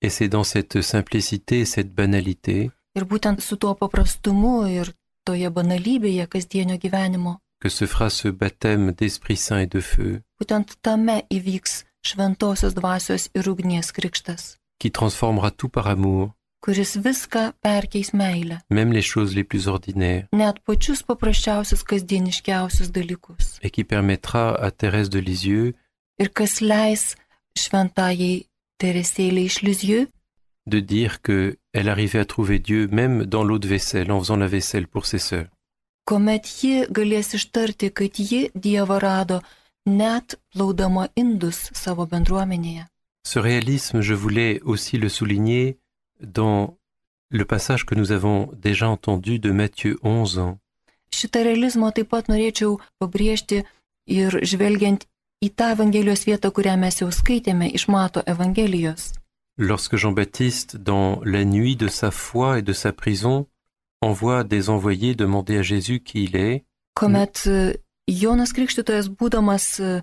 Et 0.02 0.10
c'est 0.10 0.28
dans 0.28 0.44
cette 0.44 0.80
simplicité, 0.82 1.64
cette 1.64 1.94
banalité, 1.94 2.70
Ir 2.96 3.04
būtent 3.04 3.40
su 3.40 3.56
tuo 3.56 3.74
paprastumu 3.74 4.66
ir 4.66 4.92
toje 5.24 5.48
banalybėje 5.50 6.26
kasdienio 6.26 6.76
gyvenimo, 6.76 7.38
que 7.60 7.68
se 7.68 7.86
fera 7.86 8.10
ce 8.10 8.28
baptême 8.28 8.92
d'Esprit 8.92 9.36
Saint 9.36 9.58
et 9.60 9.66
de 9.66 9.80
feu, 9.80 10.22
qui 14.78 14.90
transformera 14.90 15.50
tout 15.50 15.68
par 15.68 15.86
amour, 15.86 16.34
même 18.70 18.92
les 18.92 19.02
choses 19.02 19.34
les 19.34 19.44
plus 19.44 19.68
ordinaires, 19.68 20.26
et 23.62 23.70
qui 23.70 23.84
permettra 23.84 24.54
à 24.54 24.70
Thérèse 24.70 25.10
de 25.10 25.18
Lisieux? 25.18 25.74
de 30.66 30.80
dire 30.80 31.20
que 31.20 31.56
elle 31.72 31.88
arrivait 31.88 32.18
à 32.18 32.24
trouver 32.24 32.58
Dieu 32.58 32.88
même 32.88 33.24
dans 33.24 33.44
l'eau 33.44 33.58
de 33.58 33.68
vaisselle, 33.68 34.10
en 34.10 34.20
faisant 34.20 34.36
la 34.36 34.46
vaisselle 34.46 34.86
pour 34.86 35.06
ses 35.06 35.18
sœurs. 35.18 35.48
Kuomet 36.10 36.48
ji 36.58 36.86
galės 36.90 37.34
ištarti, 37.38 37.92
kad 37.94 38.18
ji 38.18 38.48
Dievą 38.54 38.98
rado 38.98 39.40
net 39.86 40.34
plaudama 40.52 41.06
indus 41.14 41.68
savo 41.72 42.06
bendruomenėje. 42.10 42.88
Ce 43.22 43.38
réalisme, 43.38 44.00
je 44.00 44.14
voulais 44.14 44.60
aussi 44.64 44.98
le 44.98 45.08
souligner 45.08 45.78
dans 46.20 46.76
le 47.30 47.44
passage 47.44 47.86
que 47.86 47.94
nous 47.94 48.10
avons 48.10 48.50
déjà 48.54 48.88
entendu 48.88 49.38
de 49.38 49.52
Matthieu 49.52 49.98
11. 50.02 50.56
Šitą 51.14 51.42
realizmą 51.46 51.92
taip 51.94 52.10
pat 52.10 52.28
norėčiau 52.30 52.78
pabrėžti 52.98 53.62
ir 54.06 54.34
žvelgiant 54.42 55.06
į 55.42 55.50
tą 55.54 55.72
Evangelijos 55.76 56.26
vietą, 56.26 56.50
kurią 56.50 56.76
mes 56.78 57.00
jau 57.02 57.10
skaitėme 57.10 57.70
iš 57.70 57.86
Mato 57.88 58.22
Evangelijos. 58.26 59.12
Lorsque 59.58 59.98
Jean-Baptiste, 59.98 60.78
dans 60.78 61.20
la 61.24 61.44
nuit 61.44 61.76
de 61.76 61.88
sa 61.88 62.10
foi 62.10 62.58
et 62.58 62.62
de 62.62 62.72
sa 62.72 62.92
prison, 62.92 63.46
envoie 64.00 64.44
des 64.44 64.70
envoyés 64.70 65.14
demander 65.14 65.58
à 65.58 65.62
Jésus 65.62 66.00
qui 66.00 66.24
il 66.24 66.36
est, 66.36 66.64
Komet 66.94 67.46
e, 67.46 67.76
Jonas 68.08 68.52
Krikštytojas, 68.52 69.08
būdamas 69.08 69.66
e, 69.80 70.02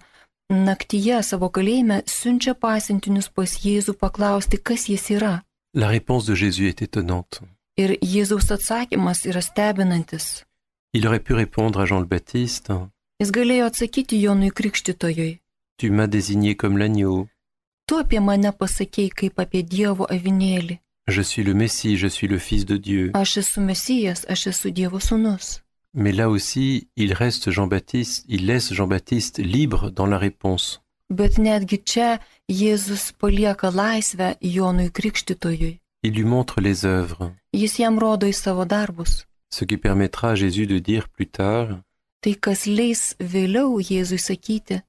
naktyje 0.50 1.22
savo 1.24 1.50
kalėjime, 1.50 2.02
siunčia 2.08 2.54
pasintinius 2.56 3.30
pas 3.30 3.52
Jėzų 3.66 3.94
paklausti, 4.00 4.58
kas 4.58 4.88
jis 4.90 5.10
yra. 5.12 5.44
la 5.74 5.88
réponse 5.90 6.26
de 6.26 6.34
Jésus 6.36 6.68
est 6.70 6.82
étonnante. 6.82 7.42
Ir 7.78 7.98
Jėzaus 8.02 8.52
atsakymas 8.52 9.26
yra 9.26 9.42
stebinantis. 9.42 10.44
Il 10.94 11.06
aurait 11.08 11.20
pu 11.20 11.34
répondre 11.34 11.80
à 11.82 11.86
Jean 11.86 12.00
le 12.00 12.06
Baptiste, 12.06 12.72
Jis 13.20 13.32
galėjo 13.32 13.66
atsakyti 13.66 14.22
Jonui 14.22 14.52
Krikštytojui. 14.52 15.40
Tu 15.78 15.90
m'as 15.92 16.08
désigné 16.08 16.56
comme 16.56 16.78
l'agneau, 16.78 17.28
Tu 17.88 17.96
apie 17.96 18.20
mane 18.20 18.52
pasakėjai 18.52 19.12
kaip 19.16 19.40
apie 19.40 19.64
Dievo 19.64 20.06
avinėlį. 20.10 20.80
Je 21.08 21.22
suis 21.22 21.44
le 21.44 21.54
Messie, 21.54 21.98
je 21.98 22.08
suis 22.08 22.28
le 22.28 22.38
Fils 22.38 22.66
de 22.66 22.78
Dieu. 22.78 23.12
Aš 23.14 23.38
esu 23.38 23.60
Mesijas, 23.62 24.26
aš 24.28 24.48
esu 24.48 24.72
Dievo 24.72 25.00
sūnus. 25.00 25.62
Mais 25.94 26.12
là 26.12 26.30
aussi, 26.30 26.88
il 26.96 27.14
reste 27.14 27.50
Jean-Baptiste, 27.50 28.26
il 28.28 28.46
laisse 28.46 28.74
Jean-Baptiste 28.74 29.40
libre 29.40 29.90
dans 29.90 30.06
la 30.06 30.18
réponse. 30.18 30.82
Bet 31.10 31.38
netgi 31.40 31.78
čia 31.86 32.20
Jėzus 32.52 33.14
palieka 33.18 33.70
laisvę 33.72 34.36
Jonui 34.42 34.92
Krikštytojui. 34.92 35.80
Il 36.04 36.14
lui 36.14 36.26
montre 36.26 36.60
les 36.62 36.86
œuvres, 36.86 37.32
Jis 37.54 37.78
jam 37.80 37.98
rodo 37.98 38.28
į 38.28 38.34
savo 38.34 38.66
darbus. 38.66 39.26
ce 39.50 39.64
qui 39.66 39.78
permettra 39.78 40.32
à 40.32 40.36
Jésus 40.36 40.68
de 40.68 40.80
dire 40.80 41.08
plus 41.10 41.28
tard, 41.28 41.80
Tai 42.22 42.36
kas 42.36 42.66
leis 42.68 43.16
vėliau 43.22 43.80
Jėzui 43.80 44.20
sakyti, 44.20 44.82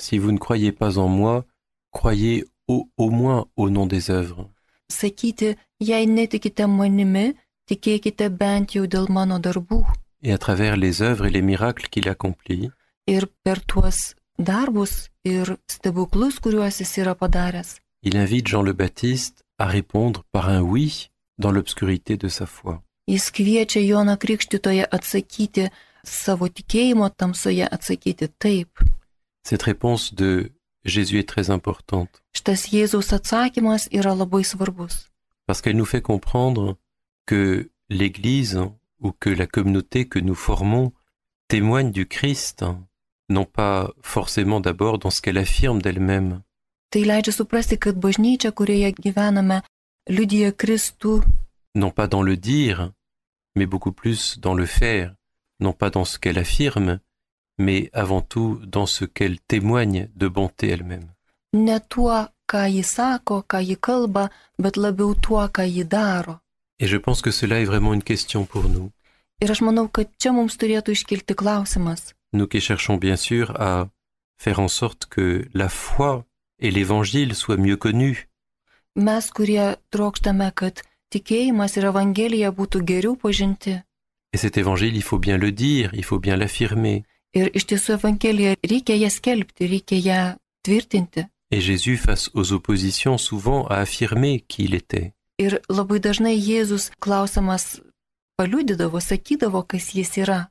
Si 0.00 0.18
vous 0.18 0.32
ne 0.32 0.38
croyez 0.38 0.72
pas 0.72 0.98
en 0.98 1.06
moi, 1.08 1.44
croyez 1.92 2.44
au, 2.66 2.88
au 2.96 3.10
moins 3.10 3.46
au 3.56 3.70
nom 3.70 3.86
des 3.86 4.10
œuvres. 4.10 4.50
Sakyti, 4.90 5.54
jei 5.80 6.06
netikite 6.06 6.66
manimi, 6.66 7.34
tikėkite 7.70 8.28
bent 8.30 8.74
jau 8.74 8.86
dėl 8.86 9.08
mano 9.08 9.38
darbų. 9.38 9.84
Et 10.22 10.32
à 10.32 10.38
travers 10.38 10.76
les 10.76 11.00
œuvres 11.02 11.26
et 11.26 11.30
les 11.30 11.42
miracles 11.42 11.88
qu'il 11.88 12.08
accomplit, 12.08 12.70
Ir 13.06 13.26
per 13.42 13.58
tuos 13.66 14.14
darbus 14.38 15.08
ir 15.24 15.56
stebuklus, 15.66 16.38
kuriuos 16.38 16.76
jis 16.78 16.98
yra 17.00 17.14
padaręs, 17.14 17.80
il 18.02 18.16
invite 18.16 18.46
Jean 18.48 18.62
le 18.62 18.72
Baptiste 18.72 19.42
à 19.58 19.66
répondre 19.66 20.22
par 20.32 20.48
un 20.48 20.60
oui 20.60 21.10
dans 21.38 21.50
l'obscurité 21.50 22.16
de 22.16 22.28
sa 22.28 22.46
foi. 22.46 22.82
jis 23.08 23.30
kviečia 23.32 23.80
Joną 23.82 24.16
Krikštytoje 24.16 24.84
atsakyti 24.90 25.70
savo 26.04 26.46
tikėjimo 26.48 27.08
tamsoje, 27.16 27.66
atsakyti 27.66 28.28
taip. 28.38 28.78
Cette 29.42 29.62
réponse 29.62 30.14
de 30.14 30.52
Jésus 30.84 31.18
est 31.18 31.28
très 31.28 31.50
importante. 31.50 32.22
Šitas 32.32 32.68
Jėzaus 32.72 33.12
atsakymas 33.12 33.88
yra 33.92 34.14
labai 34.14 34.44
svarbus, 34.44 35.10
parce 35.46 35.60
qu'elle 35.60 35.76
nous 35.76 35.84
fait 35.84 36.02
comprendre 36.02 36.76
que 37.26 37.70
l'Église 37.88 38.60
ou 39.00 39.12
que 39.12 39.30
la 39.30 39.46
communauté 39.46 40.06
que 40.06 40.18
nous 40.18 40.34
formons 40.34 40.92
témoigne 41.48 41.90
du 41.90 42.06
Christ, 42.06 42.64
non 43.28 43.44
pas 43.44 43.92
forcément 44.02 44.60
d'abord 44.60 44.98
dans 44.98 45.10
ce 45.10 45.20
qu'elle 45.20 45.38
affirme 45.38 45.82
d'elle-même, 45.82 46.42
Tai 46.90 47.04
leidžia 47.06 47.30
suprasti, 47.30 47.76
kad 47.78 47.94
bažnyčia, 48.02 48.50
kurioje 48.50 48.96
gyvename, 48.98 49.60
liudija 50.10 50.50
Kristų. 50.50 51.22
Non 51.78 51.92
pas 51.92 52.08
dans 52.08 52.22
le 52.22 52.36
dire, 52.36 52.90
mais 53.54 53.66
beaucoup 53.66 53.92
plus 53.92 54.40
dans 54.40 54.54
le 54.54 54.66
faire, 54.66 55.14
non 55.60 55.72
pas 55.72 55.90
dans 55.90 56.04
ce 56.04 56.18
qu'elle 56.18 56.36
affirme, 56.36 56.98
mais 57.60 57.90
avant 57.92 58.22
tout 58.22 58.58
dans 58.66 58.86
ce 58.86 59.04
qu'elle 59.04 59.38
témoigne 59.38 60.08
de 60.16 60.28
bonté 60.28 60.68
elle-même. 60.68 61.06
ne. 61.52 61.78
Et 66.78 66.86
je 66.86 66.96
pense 66.96 67.22
que 67.22 67.30
cela 67.30 67.60
est 67.60 67.66
vraiment 67.66 67.94
une 67.94 68.02
question 68.02 68.46
pour 68.46 68.68
nous, 68.68 68.90
nous 72.32 72.46
qui 72.46 72.60
cherchons 72.60 72.96
bien 72.96 73.16
sûr 73.16 73.60
à 73.60 73.88
faire 74.38 74.60
en 74.60 74.68
sorte 74.68 75.06
que 75.06 75.46
la 75.52 75.68
foi 75.68 76.24
et 76.58 76.70
l'évangile 76.70 77.34
soient 77.34 77.56
mieux 77.56 77.76
connus, 77.76 78.28
et 84.32 84.38
cet 84.38 84.58
évangile, 84.58 84.96
il 84.96 85.02
faut 85.02 85.18
bien 85.18 85.38
le 85.38 85.52
dire, 85.52 85.90
il 85.92 86.04
faut 86.04 86.20
bien 86.20 86.36
l'affirmer. 86.36 87.04
Ir 87.34 87.50
iš 87.54 87.64
tiesų 87.70 87.94
Evangeliją 87.98 88.56
reikia 88.66 88.96
ją 88.98 89.10
skelbti, 89.10 89.68
reikia 89.70 89.98
ją 90.02 90.20
tvirtinti. 90.66 91.26
Et 91.52 91.60
Jésus, 91.60 91.96
face 91.96 92.30
aux 92.34 92.52
oppositions, 92.52 93.18
souvent 93.18 93.66
a 93.66 93.76
affirmé 93.80 94.40
qui 94.48 94.64
il 94.64 94.74
était. 94.74 95.12
Ir 95.38 95.58
labai 95.68 95.98
dažnai 96.00 96.36
Jėzus 96.36 96.90
klausimas 97.00 97.80
paliudydavo, 98.38 99.00
sakydavo, 99.00 99.62
kas 99.62 99.94
jis 99.94 100.18
yra. 100.22 100.50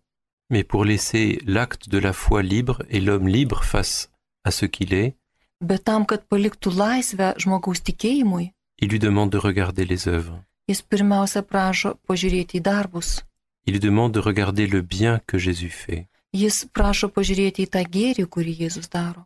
Mais 0.50 0.64
pour 0.64 0.84
laisser 0.86 1.40
l'acte 1.46 1.90
de 1.90 2.00
la 2.00 2.12
foi 2.14 2.42
libre 2.42 2.82
et 2.90 3.00
l'homme 3.00 3.28
libre 3.28 3.64
face 3.64 4.10
à 4.44 4.52
ce 4.52 4.66
qu'il 4.66 4.94
est, 4.94 5.16
Bet 5.62 5.84
tam, 5.84 6.06
kad 6.08 6.24
paliktų 6.32 6.72
laisvę 6.72 7.34
žmogaus 7.38 7.82
tikėjimui, 7.84 8.54
il 8.82 8.88
lui 8.90 9.00
demande 9.00 9.30
de 9.32 9.38
regarder 9.38 9.84
les 9.86 10.08
œuvres. 10.08 10.40
jis 10.70 10.82
pirmiausia 10.82 11.42
prašo 11.44 11.98
pažiūrėti 12.08 12.58
į 12.60 12.62
darbus. 12.64 13.24
Il 13.66 13.74
lui 13.74 13.80
demande 13.82 14.14
de 14.14 14.20
regarder 14.22 14.68
le 14.68 14.82
bien 14.82 15.20
que 15.28 15.38
Jésus 15.38 15.70
fait. 15.70 16.08
Jis 16.34 16.66
prašo 16.74 17.10
pažiūrėti 17.10 17.66
į 17.66 17.70
tą 17.74 17.82
gėrį, 17.90 18.26
kurį 18.30 18.54
Jėzus 18.64 18.90
daro. 18.90 19.26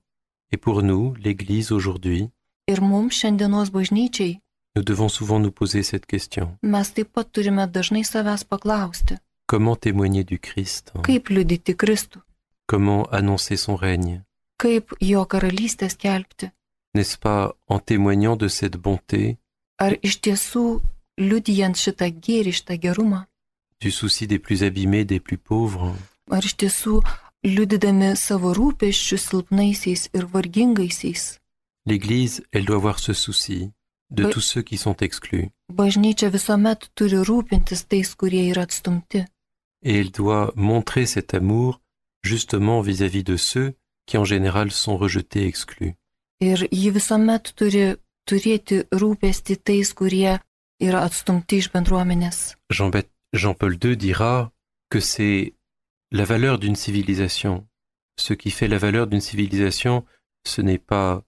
Et 0.52 0.58
pour 0.58 0.84
nous, 0.84 1.14
l'Église 1.18 1.72
aujourd'hui, 1.72 2.30
Ir 2.68 2.80
mums 2.82 3.14
šiandienos 3.20 3.70
bažnyčiai 3.72 4.40
nous 4.76 4.84
devons 4.84 5.10
souvent 5.10 5.40
nous 5.40 5.52
poser 5.52 5.84
cette 5.84 6.06
question. 6.06 6.58
mes 6.62 6.90
taip 6.94 7.12
pat 7.14 7.28
turime 7.32 7.68
dažnai 7.68 8.04
savęs 8.04 8.44
paklausti, 8.44 9.18
Comment 9.48 9.76
témoigner 9.76 10.24
du 10.24 10.40
Christ 10.40 10.92
kaip 11.04 11.28
liudyti 11.30 11.76
Kristų, 11.76 12.22
Comment 12.68 13.06
annoncer 13.12 13.58
son 13.58 13.76
règne? 13.76 14.24
Kaip 14.58 14.94
jo 15.02 15.26
karalystę 15.26 15.90
skelbti? 15.90 16.52
N'est-ce 16.96 17.18
pas 17.18 17.54
en 17.68 17.80
témoignant 17.80 18.38
de 18.38 18.48
cette 18.48 18.78
bonté, 18.78 19.38
Ar 19.78 19.94
iš 20.02 20.20
tiesų 20.22 20.82
liudijant 21.18 21.76
šitą 21.76 22.08
gėrį, 22.22 22.52
šitą 22.54 22.78
gerumą, 22.80 23.26
du 23.82 23.92
souci 23.92 24.28
des 24.28 24.40
plus 24.40 24.64
abîmés, 24.64 25.04
des 25.06 25.20
plus 25.20 25.38
pauvres, 25.38 25.92
ar 26.32 26.44
iš 26.46 26.56
tiesų 26.62 27.02
liudydami 27.44 28.14
savo 28.16 28.54
rūpeščius 28.56 29.26
silpnaisiais 29.30 30.10
ir 30.14 30.26
vargingaisiais, 30.34 31.40
l'Église, 31.86 32.42
elle 32.52 32.66
doit 32.66 32.78
avoir 32.78 33.00
ce 33.00 33.14
souci 33.14 33.72
de 34.10 34.24
tous 34.30 34.42
ceux 34.42 34.62
qui 34.62 34.78
sont 34.78 34.96
exclus. 35.02 35.50
bažnyčia 35.72 36.30
visuomet 36.30 36.90
turi 36.96 37.18
rūpintis 37.18 37.84
tais, 37.90 38.16
kurie 38.16 38.50
yra 38.52 38.62
atstumti. 38.64 39.26
Et 39.86 40.00
elle 40.00 40.12
doit 40.12 40.54
montrer 40.56 41.06
cet 41.06 41.34
amour 41.34 41.82
justement 42.24 42.80
vis-à-vis 42.82 43.24
de 43.24 43.36
ceux 43.38 43.74
qui 44.06 44.18
en 44.18 44.24
général 44.26 44.72
sont 44.72 44.98
rejetés, 44.98 45.46
exclus. 45.48 45.96
Ir 46.40 46.68
ji 46.72 46.90
visuomet 46.92 47.52
turi 47.56 47.96
turėti 48.30 48.84
rūpesti 48.92 49.58
tais, 49.58 49.94
kurie 49.94 50.40
yra 50.80 51.02
atstumti 51.04 51.58
iš 51.58 51.72
bendruomenės. 51.74 52.56
Jean- 52.72 52.92
Jean-Paul 53.34 53.78
II 53.84 53.98
dira 53.98 54.52
que 54.90 55.00
c'est 55.02 55.54
la 56.14 56.26
valeur 56.26 56.60
d'une 56.60 56.76
civilisation. 56.76 57.66
Ce 58.18 58.36
qui 58.36 58.52
fait 58.52 58.68
la 58.68 58.78
valeur 58.78 59.08
d'une 59.08 59.20
civilisation, 59.20 60.06
ce 60.46 60.62
n'est 60.62 60.78
pas 60.78 61.24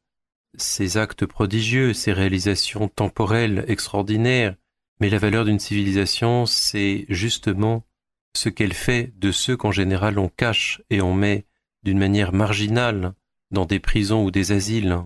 ses 0.58 0.98
actes 0.98 1.26
prodigieux, 1.26 1.94
ses 1.94 2.14
réalisations 2.14 2.88
temporelles 2.88 3.66
extraordinaires, 3.68 4.56
mais 5.00 5.10
la 5.10 5.18
valeur 5.18 5.44
d'une 5.44 5.60
civilisation, 5.60 6.46
c'est 6.46 7.08
justement 7.10 7.84
ce 8.36 8.50
qu'elle 8.50 8.74
fait 8.74 9.12
de 9.18 9.32
ceux 9.32 9.58
qu'en 9.58 9.72
général 9.72 10.20
on 10.20 10.30
cache 10.30 10.84
et 10.92 11.02
on 11.02 11.16
met 11.16 11.46
d'une 11.82 11.98
manière 11.98 12.32
marginale 12.32 13.14
dans 13.50 13.66
des 13.66 13.80
prisons 13.80 14.24
ou 14.24 14.30
des 14.30 14.52
asiles. 14.52 15.00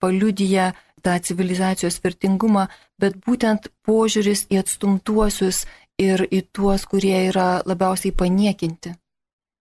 Paliudyja 0.00 0.72
tą 1.02 1.18
civilizacijos 1.26 2.00
vertingumą, 2.04 2.66
bet 3.00 3.18
būtent 3.26 3.70
požiūris 3.86 4.46
į 4.50 4.62
atstumtuosius, 4.62 5.64
ir 5.98 6.26
į 6.30 6.42
tuos, 6.52 6.84
kurie 6.84 7.16
yra 7.30 7.62
labiausiai 7.66 8.12
paniekinti. 8.12 8.94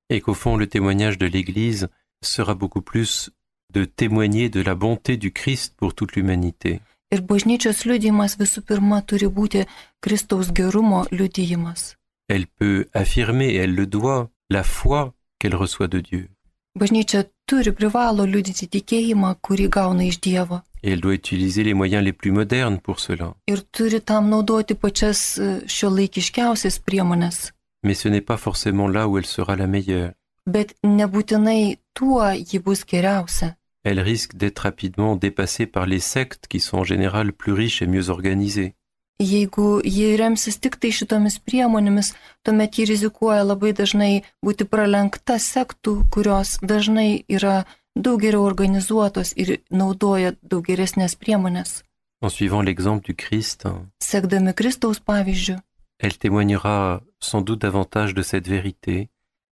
Et 0.10 0.22
qu'au 0.22 0.34
fond, 0.34 0.58
le 0.58 0.68
témoignage 0.68 1.18
de 1.18 1.26
l'Église 1.26 1.88
sera 2.22 2.54
beaucoup 2.54 2.82
plus 2.82 3.32
de 3.74 3.86
témoigner 3.86 4.50
de 4.50 4.62
la 4.62 4.76
bonté 4.76 5.18
du 5.18 5.32
Christ 5.32 5.74
pour 5.78 5.96
toute 5.96 6.16
l'humanité. 6.16 6.82
Ir 7.14 7.22
bažnyčios 7.22 7.86
liudijimas 7.86 8.36
visų 8.40 8.64
pirma 8.66 9.02
turi 9.02 9.28
būti 9.30 9.66
Kristaus 10.02 10.52
gerumo 10.52 11.06
liudijimas. 11.12 11.96
Elle 12.28 12.48
peut 12.48 12.88
affirmer, 12.94 13.54
et 13.54 13.62
elle 13.64 13.76
le 13.76 13.86
doit, 13.86 14.30
la 14.50 14.64
foi 14.64 15.14
qu'elle 15.40 15.56
reçoit 15.56 15.88
de 15.88 16.00
Dieu. 16.00 16.30
Bažnyčia 16.76 17.24
turi 17.48 17.72
privalo 17.72 18.26
liudyti 18.28 18.68
tikėjimą, 18.68 19.30
kurį 19.40 19.70
gauna 19.72 20.04
iš 20.04 20.20
Dievo. 20.20 20.60
Et 20.84 20.92
elle 20.92 21.00
doit 21.00 21.16
utiliser 21.16 21.64
les 21.64 21.74
moyens 21.74 22.04
les 22.04 22.12
plus 22.12 22.32
modernes 22.32 22.80
pour 22.82 23.00
cela. 23.00 23.34
Ir 23.48 23.64
turi 23.72 24.02
tam 24.02 24.28
naudoti 24.30 24.76
pačias 24.76 25.40
šio 25.68 25.90
laikiškiausias 25.90 26.80
priemonės. 26.84 27.54
Mais 27.84 27.96
ce 27.96 28.10
n'est 28.10 28.26
pas 28.26 28.38
forcément 28.38 28.90
là 28.90 29.08
où 29.08 29.18
elle 29.18 29.26
sera 29.26 29.56
la 29.56 29.68
meilleure. 29.68 30.12
Bet 30.46 30.76
nebūtinai 30.84 31.78
tuo 31.94 32.28
ji 32.34 32.60
bus 32.60 32.84
geriausia. 32.86 33.56
Elle 33.84 34.02
risque 34.02 34.36
d'être 34.36 34.60
rapidement 34.60 35.16
dépassée 35.16 35.68
par 35.68 35.86
les 35.86 36.00
sectes 36.00 36.48
qui 36.48 36.60
sont 36.60 36.80
en 36.80 36.84
général 36.84 37.32
plus 37.32 37.54
riches 37.54 37.82
et 37.82 37.88
mieux 37.88 38.10
organisées. 38.10 38.76
Jeigu 39.20 39.80
ji 39.84 40.18
remsis 40.20 40.58
tik 40.60 40.76
tai 40.76 40.92
šitomis 40.92 41.40
priemonėmis, 41.40 42.12
tuomet 42.44 42.76
ji 42.76 42.86
rizikuoja 42.90 43.46
labai 43.48 43.72
dažnai 43.72 44.26
būti 44.44 44.68
pralenkta 44.68 45.38
sektų, 45.40 46.04
kurios 46.12 46.58
dažnai 46.60 47.24
yra 47.32 47.64
daug 47.96 48.20
geriau 48.20 48.44
organizuotos 48.44 49.32
ir 49.40 49.62
naudoja 49.72 50.36
daug 50.44 50.68
geresnės 50.68 51.16
priemonės. 51.16 51.84
En 52.22 52.30
suivant 52.30 52.68
l'exemple 52.68 53.08
du 53.08 53.16
Christ, 53.16 53.64
Sekdami 54.04 54.52
Kristaus 54.54 55.00
pavyzdžių, 55.00 55.62
elle 56.00 56.18
témoignera 56.20 57.02
sans 57.20 57.42
doute 57.42 57.62
davantage 57.62 58.14
de 58.14 58.24
cette 58.24 58.48
vérité 58.48 59.08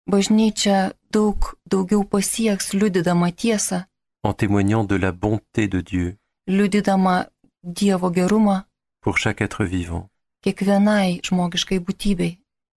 bažnyčia 0.10 0.94
daug 1.12 1.56
daugiau 1.66 2.04
pasieks 2.04 2.74
liudydama 2.74 3.32
tiesą, 3.32 3.86
en 4.24 4.34
témoignant 4.34 4.84
de 4.84 4.96
la 4.96 5.12
bonté 5.12 5.68
de 5.68 5.82
Dieu 5.82 6.18
liudydama 6.48 7.28
Dievo 7.64 8.10
gerumą 8.10 8.64
pour 9.02 9.18
chaque 9.18 9.42
être 9.42 9.66
vivant. 9.66 10.10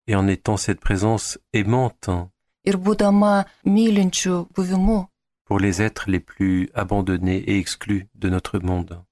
Et 0.07 0.15
en 0.15 0.27
étant 0.27 0.57
cette 0.57 0.81
présence 0.81 1.39
aimante 1.53 2.11
buvimu, 4.55 5.05
pour 5.45 5.59
les 5.59 5.83
êtres 5.83 6.11
les 6.11 6.21
plus 6.21 6.71
abandonnés 6.75 7.37
et 7.37 7.59
exclus 7.59 8.09
de 8.15 8.29
notre 8.29 8.59
monde. 8.59 9.03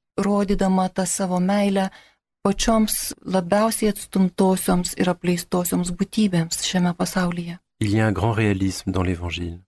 Il 7.80 7.90
y 7.90 8.00
a 8.00 8.06
un 8.06 8.12
grand 8.12 8.32
réalisme 8.32 8.90
dans 8.90 9.02
l'Évangile. 9.02 9.60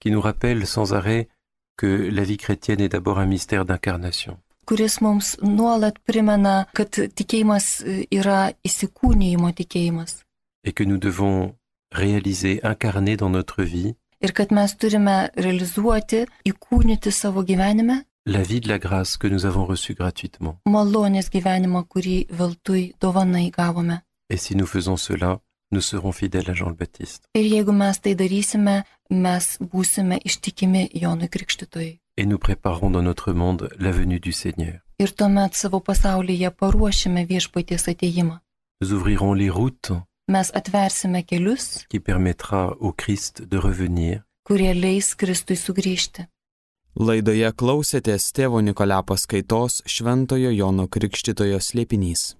Qui 0.00 0.10
nous 0.10 0.20
rappelle 0.20 0.66
sans 0.66 0.94
arrêt 0.94 1.28
que 1.76 1.86
la 1.86 2.22
vie 2.22 2.36
chrétienne 2.36 2.80
est 2.80 2.88
d'abord 2.88 3.18
un 3.18 3.26
mystère 3.26 3.64
d'incarnation. 3.64 4.38
Kuris 4.64 5.00
mums 5.00 5.36
nuolat 5.42 5.98
primena, 6.04 6.66
kad 6.74 6.90
tikėjimas 6.90 7.80
e, 7.82 8.04
yra 8.10 8.52
įsikūnyjimo 8.64 9.52
tikėjimas 9.52 10.24
et 10.64 10.72
que 10.72 10.84
nous 10.84 10.98
devons 10.98 11.54
réaliser, 11.92 12.60
incarner 12.64 13.16
dans 13.16 13.30
notre 13.30 13.62
vie 13.62 13.94
ir 14.20 14.32
kad 14.32 14.50
mes 14.52 14.72
turime 14.80 15.30
realizuoti, 15.36 16.24
įkūnyti 16.48 17.12
savo 17.12 17.44
gyvenime 17.44 18.02
la 18.26 18.42
vie 18.42 18.60
de 18.60 18.68
la 18.68 18.78
grâce 18.78 19.16
que 19.16 19.28
nous 19.28 19.44
avons 19.44 19.66
reçue 19.66 19.94
gratuitement. 19.94 20.56
malonės 20.64 21.28
gyvenimą, 21.30 21.84
kurį 21.84 22.26
veltui 22.30 22.94
dovanai 23.00 23.50
gavome. 23.50 24.00
Et 24.30 24.38
si 24.38 24.56
nous 24.56 24.66
faisons 24.66 24.96
cela, 24.96 25.40
nous 25.70 25.82
serons 25.82 26.12
fidèles 26.12 26.50
à 26.50 26.54
Jean 26.54 26.70
le 26.70 26.74
Baptiste. 26.74 27.28
Ir 27.34 27.44
jeigu 27.44 27.72
mes 27.72 28.00
tai 28.00 28.14
darysime, 28.14 28.84
mes 29.10 29.58
būsime 29.60 30.18
ištikimi 30.24 30.88
Jonui 30.94 31.28
Krikštytojui. 31.28 31.98
Et 32.16 32.26
nous 32.26 32.38
préparons 32.38 32.90
dans 32.90 33.02
notre 33.02 33.32
monde 33.32 33.68
la 33.78 33.90
venue 33.90 34.20
du 34.20 34.32
Seigneur. 34.32 34.80
Ir 34.98 35.10
tuomet 35.14 35.50
savo 35.52 35.80
pasaulyje 35.80 36.50
paruošime 36.50 37.24
viešpaties 37.26 37.88
ateimą. 37.88 38.38
Nous 38.80 38.92
ouvrirons 38.92 39.34
les 39.34 39.50
routes 39.50 39.92
Mes 40.28 40.50
atversime 40.54 41.24
kelius, 41.24 41.84
qui 41.88 42.00
permettra 42.00 42.76
au 42.78 42.92
Christ 42.92 43.42
de 43.42 43.58
revenir 43.58 44.22
kurie 44.44 44.74
leis 44.74 45.14
Kristui 45.16 45.56
sugrįžti. 45.56 46.26
Laidoje 46.94 47.50
klausėtės 47.58 48.30
tėvo 48.36 48.60
Nikolio 48.62 49.00
paskaitos 49.02 49.80
Šventojo 49.86 50.52
Jono 50.54 50.86
Krikštitojo 50.86 51.58
slėpinys. 51.58 52.36